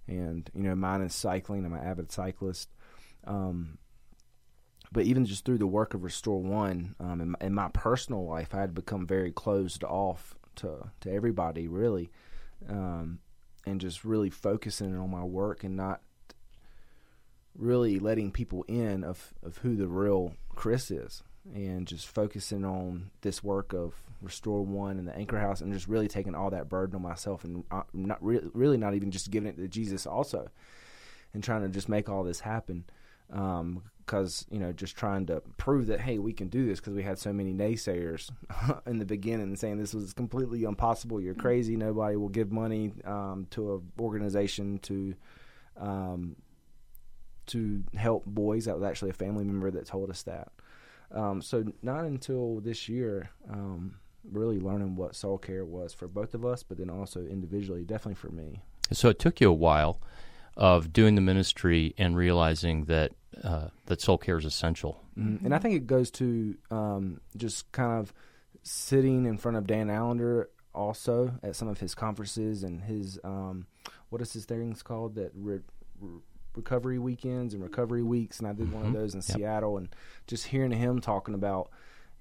and 0.07 0.49
you 0.53 0.63
know 0.63 0.75
mine 0.75 1.01
is 1.01 1.13
cycling. 1.13 1.65
I'm 1.65 1.73
an 1.73 1.85
avid 1.85 2.11
cyclist. 2.11 2.69
Um, 3.25 3.77
but 4.91 5.05
even 5.05 5.25
just 5.25 5.45
through 5.45 5.57
the 5.57 5.67
work 5.67 5.93
of 5.93 6.03
Restore 6.03 6.41
One, 6.41 6.95
um, 6.99 7.19
in, 7.19 7.35
in, 7.41 7.53
my 7.53 7.69
personal 7.69 8.27
life, 8.27 8.53
I 8.53 8.59
had 8.59 8.75
become 8.75 9.07
very 9.07 9.31
closed 9.31 9.83
off 9.83 10.35
to 10.57 10.91
to 11.01 11.11
everybody, 11.11 11.67
really, 11.67 12.11
um, 12.69 13.19
and 13.65 13.81
just 13.81 14.05
really 14.05 14.29
focusing 14.29 14.95
on 14.95 15.09
my 15.09 15.23
work 15.23 15.63
and 15.63 15.75
not 15.75 16.01
really 17.55 17.99
letting 17.99 18.31
people 18.31 18.63
in 18.67 19.03
of 19.03 19.33
of 19.43 19.57
who 19.59 19.75
the 19.75 19.87
real 19.87 20.33
Chris 20.49 20.91
is 20.91 21.23
and 21.51 21.87
just 21.87 22.07
focusing 22.07 22.63
on 22.63 23.11
this 23.21 23.43
work 23.43 23.73
of 23.73 23.93
Restore 24.21 24.63
One 24.63 24.97
and 24.97 25.07
the 25.07 25.15
Anchor 25.15 25.39
House, 25.39 25.61
and 25.61 25.73
just 25.73 25.87
really 25.87 26.07
taking 26.07 26.35
all 26.35 26.49
that 26.51 26.69
burden 26.69 26.95
on 26.95 27.01
myself, 27.01 27.43
and 27.43 27.63
uh, 27.71 27.81
not 27.93 28.23
re- 28.23 28.39
really 28.53 28.77
not 28.77 28.93
even 28.93 29.11
just 29.11 29.31
giving 29.31 29.49
it 29.49 29.57
to 29.57 29.67
Jesus 29.67 30.07
also, 30.07 30.49
and 31.33 31.43
trying 31.43 31.61
to 31.61 31.69
just 31.69 31.89
make 31.89 32.09
all 32.09 32.23
this 32.23 32.41
happen. 32.41 32.85
Because 33.27 34.45
um, 34.51 34.55
you 34.55 34.59
know, 34.59 34.71
just 34.71 34.95
trying 34.95 35.25
to 35.25 35.41
prove 35.57 35.87
that 35.87 36.01
hey, 36.01 36.19
we 36.19 36.33
can 36.33 36.47
do 36.47 36.65
this 36.65 36.79
because 36.79 36.93
we 36.93 37.03
had 37.03 37.17
so 37.17 37.33
many 37.33 37.53
naysayers 37.53 38.31
in 38.85 38.99
the 38.99 39.05
beginning 39.05 39.55
saying 39.55 39.77
this 39.77 39.93
was 39.93 40.13
completely 40.13 40.63
impossible. 40.63 41.19
You're 41.19 41.35
crazy. 41.35 41.75
Nobody 41.75 42.15
will 42.15 42.29
give 42.29 42.51
money 42.51 42.93
um, 43.03 43.47
to 43.51 43.75
an 43.75 43.91
organization 43.99 44.79
to 44.79 45.15
um, 45.77 46.35
to 47.47 47.83
help 47.95 48.25
boys. 48.25 48.65
That 48.65 48.75
was 48.75 48.83
actually 48.83 49.09
a 49.09 49.13
family 49.13 49.43
member 49.43 49.71
that 49.71 49.85
told 49.85 50.09
us 50.09 50.23
that. 50.23 50.49
Um, 51.13 51.41
so 51.41 51.63
not 51.81 52.05
until 52.05 52.59
this 52.59 52.89
year, 52.89 53.29
um, 53.49 53.95
really 54.31 54.59
learning 54.59 54.95
what 54.95 55.15
soul 55.15 55.37
care 55.37 55.65
was 55.65 55.93
for 55.93 56.07
both 56.07 56.33
of 56.33 56.45
us, 56.45 56.63
but 56.63 56.77
then 56.77 56.89
also 56.89 57.21
individually, 57.21 57.83
definitely 57.83 58.15
for 58.15 58.29
me. 58.29 58.61
So 58.91 59.09
it 59.09 59.19
took 59.19 59.39
you 59.41 59.49
a 59.49 59.53
while 59.53 59.99
of 60.55 60.93
doing 60.93 61.15
the 61.15 61.21
ministry 61.21 61.93
and 61.97 62.15
realizing 62.15 62.85
that 62.85 63.11
uh, 63.43 63.69
that 63.87 64.01
soul 64.01 64.17
care 64.17 64.37
is 64.37 64.45
essential. 64.45 65.01
Mm-hmm. 65.17 65.45
And 65.45 65.55
I 65.55 65.59
think 65.59 65.75
it 65.75 65.87
goes 65.87 66.11
to 66.11 66.55
um, 66.69 67.21
just 67.35 67.71
kind 67.71 67.99
of 67.99 68.13
sitting 68.61 69.25
in 69.25 69.37
front 69.37 69.57
of 69.57 69.67
Dan 69.67 69.89
Allender 69.89 70.49
also 70.73 71.33
at 71.43 71.55
some 71.55 71.67
of 71.67 71.79
his 71.79 71.95
conferences 71.95 72.63
and 72.63 72.83
his 72.83 73.19
um, 73.23 73.67
what 74.09 74.21
is 74.21 74.33
his 74.33 74.45
things 74.45 74.83
called 74.83 75.15
that 75.15 75.31
re- 75.35 75.59
re- 75.99 76.21
recovery 76.55 76.99
weekends 76.99 77.53
and 77.53 77.63
recovery 77.63 78.03
weeks, 78.03 78.39
and 78.39 78.47
I 78.47 78.53
did 78.53 78.67
mm-hmm. 78.67 78.75
one 78.75 78.83
of 78.83 78.91
mm-hmm. 78.91 79.01
those 79.01 79.13
in 79.13 79.19
yep. 79.19 79.37
Seattle, 79.37 79.77
and 79.77 79.89
just 80.27 80.47
hearing 80.47 80.71
him 80.71 81.01
talking 81.01 81.33
about, 81.33 81.69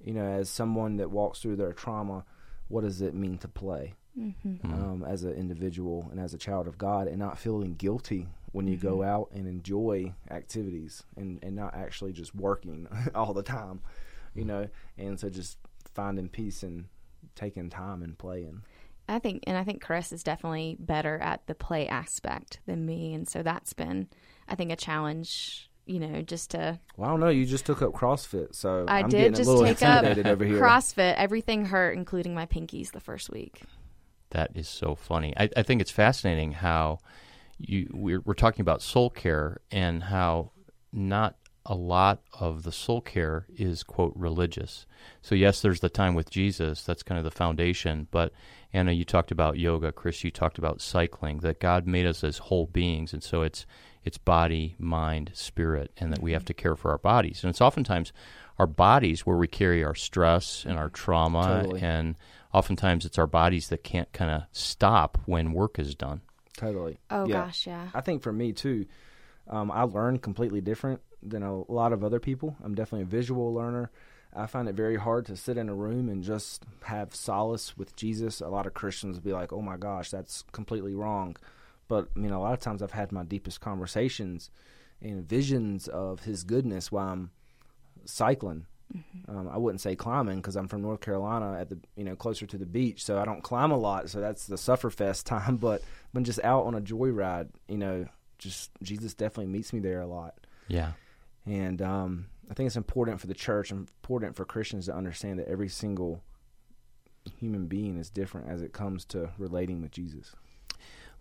you 0.02 0.14
know, 0.14 0.24
as 0.24 0.48
someone 0.48 0.96
that 0.96 1.10
walks 1.10 1.40
through 1.40 1.56
their 1.56 1.72
trauma, 1.72 2.24
what 2.68 2.82
does 2.82 3.02
it 3.02 3.14
mean 3.14 3.38
to 3.38 3.48
play 3.48 3.94
mm-hmm. 4.18 4.48
mm-hmm. 4.48 4.72
um, 4.72 5.04
as 5.04 5.24
an 5.24 5.34
individual 5.34 6.08
and 6.10 6.20
as 6.20 6.34
a 6.34 6.38
child 6.38 6.66
of 6.66 6.78
God, 6.78 7.08
and 7.08 7.18
not 7.18 7.38
feeling 7.38 7.74
guilty 7.74 8.28
when 8.52 8.66
you 8.66 8.76
mm-hmm. 8.76 8.88
go 8.88 9.02
out 9.02 9.30
and 9.32 9.46
enjoy 9.46 10.12
activities 10.30 11.02
and 11.16 11.38
and 11.42 11.56
not 11.56 11.74
actually 11.74 12.12
just 12.12 12.34
working 12.34 12.86
all 13.14 13.32
the 13.32 13.42
time, 13.42 13.80
you 14.34 14.42
mm-hmm. 14.42 14.48
know, 14.48 14.68
and 14.98 15.18
so 15.18 15.28
just 15.28 15.58
finding 15.94 16.28
peace 16.28 16.62
and 16.62 16.86
taking 17.34 17.70
time 17.70 18.02
and 18.02 18.18
playing. 18.18 18.62
I 19.08 19.18
think, 19.18 19.44
and 19.46 19.56
I 19.56 19.64
think 19.64 19.82
Chris 19.82 20.12
is 20.12 20.22
definitely 20.22 20.76
better 20.78 21.18
at 21.18 21.46
the 21.46 21.54
play 21.54 21.88
aspect 21.88 22.60
than 22.66 22.86
me, 22.86 23.14
and 23.14 23.28
so 23.28 23.42
that's 23.42 23.72
been, 23.72 24.08
I 24.48 24.54
think, 24.54 24.70
a 24.72 24.76
challenge. 24.76 25.68
You 25.84 25.98
know, 25.98 26.22
just 26.22 26.52
to. 26.52 26.78
Well, 26.96 27.08
I 27.08 27.12
don't 27.12 27.20
know. 27.20 27.28
You 27.28 27.44
just 27.44 27.66
took 27.66 27.82
up 27.82 27.92
CrossFit, 27.92 28.54
so 28.54 28.84
I 28.86 29.00
I'm 29.00 29.08
did 29.08 29.34
just 29.34 29.50
take 29.50 29.82
up 29.82 30.04
CrossFit. 30.04 31.16
Everything 31.16 31.66
hurt, 31.66 31.96
including 31.96 32.34
my 32.34 32.46
pinkies, 32.46 32.92
the 32.92 33.00
first 33.00 33.30
week. 33.30 33.62
That 34.30 34.52
is 34.54 34.68
so 34.68 34.94
funny. 34.94 35.34
I, 35.36 35.50
I 35.56 35.62
think 35.62 35.80
it's 35.80 35.90
fascinating 35.90 36.52
how 36.52 37.00
you 37.58 37.88
we're, 37.92 38.20
we're 38.20 38.34
talking 38.34 38.60
about 38.60 38.80
soul 38.80 39.10
care 39.10 39.60
and 39.70 40.04
how 40.04 40.52
not 40.92 41.36
a 41.66 41.74
lot 41.74 42.22
of 42.38 42.64
the 42.64 42.72
soul 42.72 43.00
care 43.00 43.46
is 43.56 43.82
quote 43.82 44.12
religious. 44.16 44.86
So 45.20 45.34
yes, 45.34 45.62
there's 45.62 45.80
the 45.80 45.88
time 45.88 46.14
with 46.14 46.30
Jesus. 46.30 46.82
That's 46.82 47.02
kind 47.02 47.18
of 47.18 47.24
the 47.24 47.30
foundation. 47.30 48.08
But 48.10 48.32
Anna, 48.72 48.92
you 48.92 49.04
talked 49.04 49.30
about 49.30 49.58
yoga. 49.58 49.92
Chris, 49.92 50.24
you 50.24 50.30
talked 50.30 50.58
about 50.58 50.80
cycling. 50.80 51.38
That 51.38 51.60
God 51.60 51.86
made 51.86 52.06
us 52.06 52.24
as 52.24 52.38
whole 52.38 52.66
beings, 52.66 53.12
and 53.12 53.22
so 53.22 53.42
it's 53.42 53.66
it's 54.04 54.18
body, 54.18 54.74
mind, 54.78 55.30
spirit, 55.34 55.92
and 55.96 56.12
that 56.12 56.22
we 56.22 56.32
have 56.32 56.44
to 56.46 56.54
care 56.54 56.74
for 56.74 56.90
our 56.90 56.98
bodies. 56.98 57.44
And 57.44 57.50
it's 57.50 57.60
oftentimes 57.60 58.12
our 58.58 58.66
bodies 58.66 59.24
where 59.24 59.36
we 59.36 59.46
carry 59.46 59.84
our 59.84 59.94
stress 59.94 60.64
and 60.66 60.78
our 60.78 60.88
trauma, 60.88 61.60
totally. 61.62 61.82
and 61.82 62.16
oftentimes 62.52 63.06
it's 63.06 63.18
our 63.18 63.28
bodies 63.28 63.68
that 63.68 63.84
can't 63.84 64.12
kind 64.12 64.30
of 64.30 64.42
stop 64.50 65.18
when 65.26 65.52
work 65.52 65.78
is 65.78 65.94
done. 65.94 66.22
Totally. 66.56 66.98
Oh 67.10 67.26
gosh, 67.26 67.66
yeah. 67.66 67.88
I 67.94 68.00
think 68.00 68.22
for 68.22 68.32
me 68.32 68.52
too, 68.52 68.86
um, 69.48 69.70
I 69.70 69.82
learned 69.82 70.22
completely 70.22 70.60
different 70.60 71.00
than 71.22 71.42
a 71.42 71.62
lot 71.70 71.92
of 71.92 72.02
other 72.02 72.20
people. 72.20 72.56
I'm 72.62 72.74
definitely 72.74 73.02
a 73.02 73.06
visual 73.06 73.52
learner. 73.52 73.90
I 74.34 74.46
find 74.46 74.68
it 74.68 74.74
very 74.74 74.96
hard 74.96 75.26
to 75.26 75.36
sit 75.36 75.58
in 75.58 75.68
a 75.68 75.74
room 75.74 76.08
and 76.08 76.22
just 76.22 76.64
have 76.84 77.14
solace 77.14 77.76
with 77.76 77.94
Jesus. 77.96 78.40
A 78.40 78.48
lot 78.48 78.66
of 78.66 78.74
Christians 78.74 79.16
will 79.16 79.24
be 79.24 79.32
like, 79.32 79.52
"Oh 79.52 79.60
my 79.60 79.76
gosh, 79.76 80.10
that's 80.10 80.44
completely 80.52 80.94
wrong," 80.94 81.36
but 81.86 82.08
I 82.16 82.18
mean, 82.18 82.32
a 82.32 82.40
lot 82.40 82.54
of 82.54 82.60
times 82.60 82.82
I've 82.82 82.92
had 82.92 83.12
my 83.12 83.24
deepest 83.24 83.60
conversations 83.60 84.50
and 85.02 85.28
visions 85.28 85.86
of 85.86 86.20
His 86.20 86.44
goodness 86.44 86.90
while 86.90 87.08
I'm 87.08 87.30
cycling. 88.04 88.66
Mm-hmm. 88.96 89.36
Um, 89.36 89.48
I 89.48 89.56
wouldn't 89.56 89.80
say 89.80 89.96
climbing 89.96 90.36
because 90.36 90.56
I'm 90.56 90.68
from 90.68 90.82
North 90.82 91.00
Carolina 91.00 91.58
at 91.58 91.68
the 91.68 91.78
you 91.96 92.04
know 92.04 92.16
closer 92.16 92.46
to 92.46 92.58
the 92.58 92.66
beach, 92.66 93.04
so 93.04 93.18
I 93.18 93.24
don't 93.24 93.42
climb 93.42 93.70
a 93.70 93.78
lot. 93.78 94.08
So 94.08 94.20
that's 94.20 94.46
the 94.46 94.56
sufferfest 94.56 95.24
time. 95.24 95.56
But 95.56 95.82
when 96.12 96.24
just 96.24 96.42
out 96.42 96.64
on 96.64 96.74
a 96.74 96.80
joyride, 96.80 97.48
you 97.68 97.78
know, 97.78 98.06
just 98.38 98.70
Jesus 98.82 99.14
definitely 99.14 99.52
meets 99.52 99.72
me 99.72 99.80
there 99.80 100.00
a 100.00 100.06
lot. 100.06 100.34
Yeah. 100.68 100.92
And 101.46 101.82
um, 101.82 102.26
I 102.50 102.54
think 102.54 102.66
it's 102.66 102.76
important 102.76 103.20
for 103.20 103.26
the 103.26 103.34
church 103.34 103.70
important 103.70 104.36
for 104.36 104.44
Christians 104.44 104.86
to 104.86 104.94
understand 104.94 105.38
that 105.38 105.48
every 105.48 105.68
single 105.68 106.22
human 107.38 107.66
being 107.66 107.96
is 107.96 108.10
different 108.10 108.48
as 108.48 108.62
it 108.62 108.72
comes 108.72 109.04
to 109.06 109.30
relating 109.38 109.80
with 109.82 109.90
Jesus. 109.90 110.34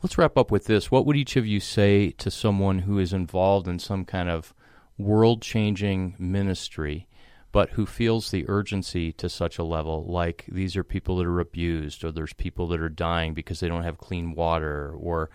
Let's 0.01 0.17
wrap 0.17 0.38
up 0.38 0.49
with 0.49 0.65
this. 0.65 0.89
What 0.89 1.05
would 1.05 1.15
each 1.15 1.36
of 1.36 1.45
you 1.45 1.60
say 1.60 2.10
to 2.12 2.31
someone 2.31 2.79
who 2.79 2.97
is 2.97 3.13
involved 3.13 3.67
in 3.67 3.77
some 3.77 4.03
kind 4.03 4.29
of 4.29 4.53
world 4.97 5.41
changing 5.41 6.15
ministry, 6.17 7.07
but 7.51 7.71
who 7.71 7.86
feels 7.86 8.31
the 8.31 8.45
urgency 8.47 9.12
to 9.13 9.29
such 9.29 9.60
a 9.60 9.63
level? 9.63 10.03
Like 10.07 10.45
these 10.47 10.75
are 10.75 10.84
people 10.84 11.17
that 11.17 11.27
are 11.27 11.39
abused, 11.39 12.03
or 12.03 12.12
there's 12.12 12.34
people 12.34 12.67
that 12.69 12.81
are 12.81 12.89
dying 12.89 13.36
because 13.36 13.60
they 13.60 13.67
don't 13.67 13.84
have 13.84 13.99
clean 13.99 14.34
water, 14.34 14.91
or 14.97 15.29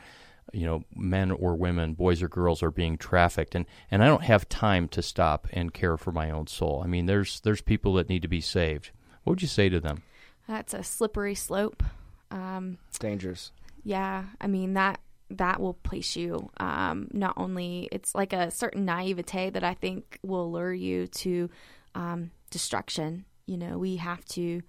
you 0.53 0.67
know, 0.67 0.85
men 0.95 1.31
or 1.31 1.55
women, 1.55 1.95
boys 1.95 2.23
or 2.23 2.29
girls 2.29 2.63
are 2.63 2.71
being 2.71 2.97
trafficked, 2.97 3.55
and 3.55 3.67
and 3.91 4.03
I 4.03 4.07
don't 4.07 4.23
have 4.23 4.49
time 4.49 4.89
to 4.89 5.03
stop 5.03 5.47
and 5.53 5.75
care 5.75 5.97
for 5.97 6.13
my 6.13 6.31
own 6.31 6.47
soul. 6.47 6.83
I 6.85 6.87
mean, 6.87 7.07
there's 7.07 7.41
there's 7.41 7.61
people 7.61 7.95
that 7.95 8.09
need 8.09 8.23
to 8.23 8.29
be 8.29 8.41
saved. 8.41 8.91
What 9.25 9.33
would 9.33 9.43
you 9.43 9.49
say 9.49 9.69
to 9.69 9.81
them? 9.81 10.03
That's 10.47 10.75
a 10.75 10.83
slippery 10.83 11.35
slope. 11.35 11.83
Um, 12.31 12.79
it's 12.89 12.99
dangerous. 12.99 13.53
Yeah, 13.83 14.25
I 14.41 14.47
mean 14.47 14.75
that 14.75 15.01
that 15.31 15.61
will 15.61 15.75
place 15.75 16.15
you 16.15 16.51
um, 16.59 17.09
not 17.13 17.35
only 17.37 17.89
it's 17.91 18.15
like 18.15 18.33
a 18.33 18.51
certain 18.51 18.85
naivete 18.85 19.51
that 19.51 19.65
I 19.65 19.75
think 19.75 20.19
will 20.23 20.53
lure 20.53 20.73
you 20.73 21.09
to 21.09 21.51
um, 21.95 22.31
destruction. 22.51 23.25
You 23.47 23.57
know, 23.57 23.79
we 23.79 23.97
have 23.97 24.25
to 24.27 24.63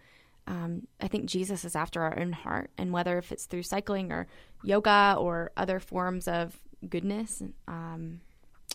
um, 0.48 0.88
I 1.02 1.08
think 1.08 1.26
Jesus 1.26 1.66
is 1.66 1.76
after 1.76 2.02
our 2.02 2.18
own 2.18 2.32
heart, 2.32 2.72
and 2.78 2.92
whether 2.92 3.18
if 3.18 3.32
it's 3.32 3.46
through 3.46 3.64
cycling 3.64 4.12
or 4.12 4.28
yoga 4.64 5.16
or 5.20 5.52
other 5.58 5.80
forms 5.80 6.28
of 6.28 6.58
goodness, 6.88 7.44
um, 7.68 8.22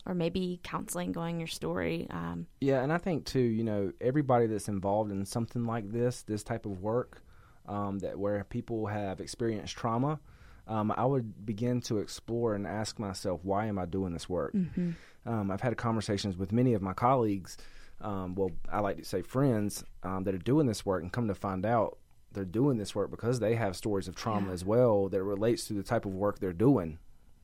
or 0.06 0.14
maybe 0.14 0.60
counseling, 0.62 1.12
going 1.12 1.38
your 1.38 1.46
story. 1.46 2.06
Um, 2.10 2.46
yeah, 2.60 2.82
and 2.82 2.92
I 2.92 2.98
think 2.98 3.24
too, 3.24 3.40
you 3.40 3.64
know, 3.64 3.92
everybody 4.00 4.46
that's 4.46 4.68
involved 4.68 5.10
in 5.10 5.24
something 5.24 5.64
like 5.64 5.90
this, 5.90 6.22
this 6.22 6.42
type 6.42 6.66
of 6.66 6.82
work, 6.82 7.22
um, 7.66 8.00
that 8.00 8.18
where 8.18 8.44
people 8.44 8.86
have 8.86 9.20
experienced 9.20 9.76
trauma, 9.76 10.20
um, 10.66 10.92
I 10.96 11.04
would 11.04 11.46
begin 11.46 11.80
to 11.82 11.98
explore 11.98 12.54
and 12.54 12.66
ask 12.66 12.98
myself, 12.98 13.40
why 13.44 13.66
am 13.66 13.78
I 13.78 13.86
doing 13.86 14.12
this 14.12 14.28
work? 14.28 14.52
Mm-hmm. 14.54 14.90
Um, 15.24 15.50
I've 15.50 15.60
had 15.60 15.76
conversations 15.76 16.36
with 16.36 16.52
many 16.52 16.74
of 16.74 16.82
my 16.82 16.92
colleagues 16.92 17.56
um, 18.02 18.34
well, 18.34 18.50
I 18.70 18.80
like 18.80 18.98
to 18.98 19.04
say 19.04 19.22
friends 19.22 19.84
um, 20.02 20.24
that 20.24 20.34
are 20.34 20.38
doing 20.38 20.66
this 20.66 20.84
work, 20.84 21.02
and 21.02 21.12
come 21.12 21.28
to 21.28 21.34
find 21.34 21.64
out 21.64 21.98
they're 22.32 22.44
doing 22.44 22.78
this 22.78 22.94
work 22.94 23.10
because 23.10 23.40
they 23.40 23.54
have 23.54 23.76
stories 23.76 24.08
of 24.08 24.16
trauma 24.16 24.48
yeah. 24.48 24.54
as 24.54 24.64
well 24.64 25.08
that 25.08 25.22
relates 25.22 25.66
to 25.66 25.74
the 25.74 25.82
type 25.82 26.04
of 26.04 26.14
work 26.14 26.38
they're 26.38 26.52
doing. 26.52 26.98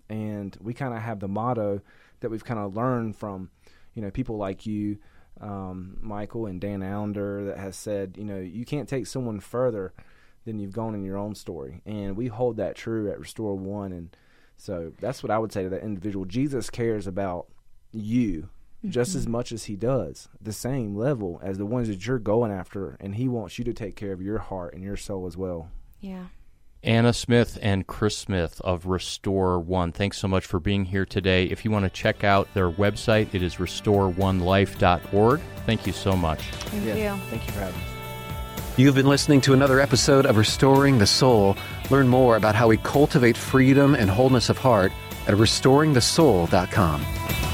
And 0.08 0.56
we 0.60 0.74
kind 0.74 0.94
of 0.94 1.00
have 1.00 1.20
the 1.20 1.28
motto 1.28 1.82
that 2.20 2.30
we've 2.30 2.44
kind 2.44 2.58
of 2.58 2.74
learned 2.74 3.16
from, 3.16 3.50
you 3.94 4.02
know, 4.02 4.10
people 4.10 4.36
like 4.36 4.66
you, 4.66 4.98
um, 5.40 5.98
Michael 6.00 6.46
and 6.46 6.60
Dan 6.60 6.82
Allender, 6.82 7.44
that 7.44 7.58
has 7.58 7.76
said, 7.76 8.14
you 8.16 8.24
know, 8.24 8.38
you 8.38 8.64
can't 8.64 8.88
take 8.88 9.06
someone 9.06 9.40
further 9.40 9.92
than 10.44 10.58
you've 10.58 10.72
gone 10.72 10.94
in 10.94 11.04
your 11.04 11.18
own 11.18 11.34
story. 11.34 11.82
And 11.84 12.16
we 12.16 12.28
hold 12.28 12.56
that 12.56 12.74
true 12.74 13.10
at 13.10 13.20
Restore 13.20 13.56
One. 13.56 13.92
And 13.92 14.16
so 14.56 14.92
that's 15.00 15.22
what 15.22 15.30
I 15.30 15.38
would 15.38 15.52
say 15.52 15.62
to 15.64 15.68
that 15.68 15.82
individual. 15.82 16.24
Jesus 16.24 16.70
cares 16.70 17.06
about 17.06 17.48
you 17.92 18.48
mm-hmm. 18.78 18.90
just 18.90 19.14
as 19.14 19.22
mm-hmm. 19.22 19.32
much 19.32 19.52
as 19.52 19.64
he 19.64 19.76
does, 19.76 20.28
the 20.40 20.52
same 20.52 20.96
level 20.96 21.40
as 21.42 21.58
the 21.58 21.66
ones 21.66 21.88
that 21.88 22.06
you're 22.06 22.18
going 22.18 22.52
after, 22.52 22.96
and 23.00 23.14
he 23.14 23.28
wants 23.28 23.58
you 23.58 23.64
to 23.64 23.72
take 23.72 23.96
care 23.96 24.12
of 24.12 24.22
your 24.22 24.38
heart 24.38 24.74
and 24.74 24.82
your 24.82 24.96
soul 24.96 25.26
as 25.26 25.36
well. 25.36 25.70
Yeah. 26.00 26.26
Anna 26.82 27.12
Smith 27.12 27.58
and 27.60 27.86
Chris 27.86 28.16
Smith 28.16 28.60
of 28.62 28.86
Restore 28.86 29.58
One. 29.58 29.90
Thanks 29.90 30.18
so 30.18 30.28
much 30.28 30.46
for 30.46 30.60
being 30.60 30.84
here 30.84 31.04
today. 31.04 31.46
If 31.46 31.64
you 31.64 31.72
want 31.72 31.84
to 31.84 31.90
check 31.90 32.22
out 32.22 32.52
their 32.54 32.70
website, 32.70 33.34
it 33.34 33.42
is 33.42 33.56
restoreonelife.org. 33.56 35.40
Thank 35.66 35.86
you 35.86 35.92
so 35.92 36.16
much. 36.16 36.40
Thank 36.40 36.84
yes. 36.84 36.98
you. 36.98 37.30
Thank 37.30 37.46
you 37.46 37.52
for 37.52 37.60
having 37.60 37.80
us. 37.80 37.98
You've 38.78 38.94
been 38.94 39.08
listening 39.08 39.40
to 39.40 39.54
another 39.54 39.80
episode 39.80 40.24
of 40.24 40.36
Restoring 40.36 40.98
the 40.98 41.06
Soul. 41.06 41.56
Learn 41.90 42.06
more 42.06 42.36
about 42.36 42.54
how 42.54 42.68
we 42.68 42.76
cultivate 42.76 43.36
freedom 43.36 43.96
and 43.96 44.08
wholeness 44.08 44.50
of 44.50 44.58
heart 44.58 44.92
at 45.26 45.34
restoringthesoul.com. 45.34 47.47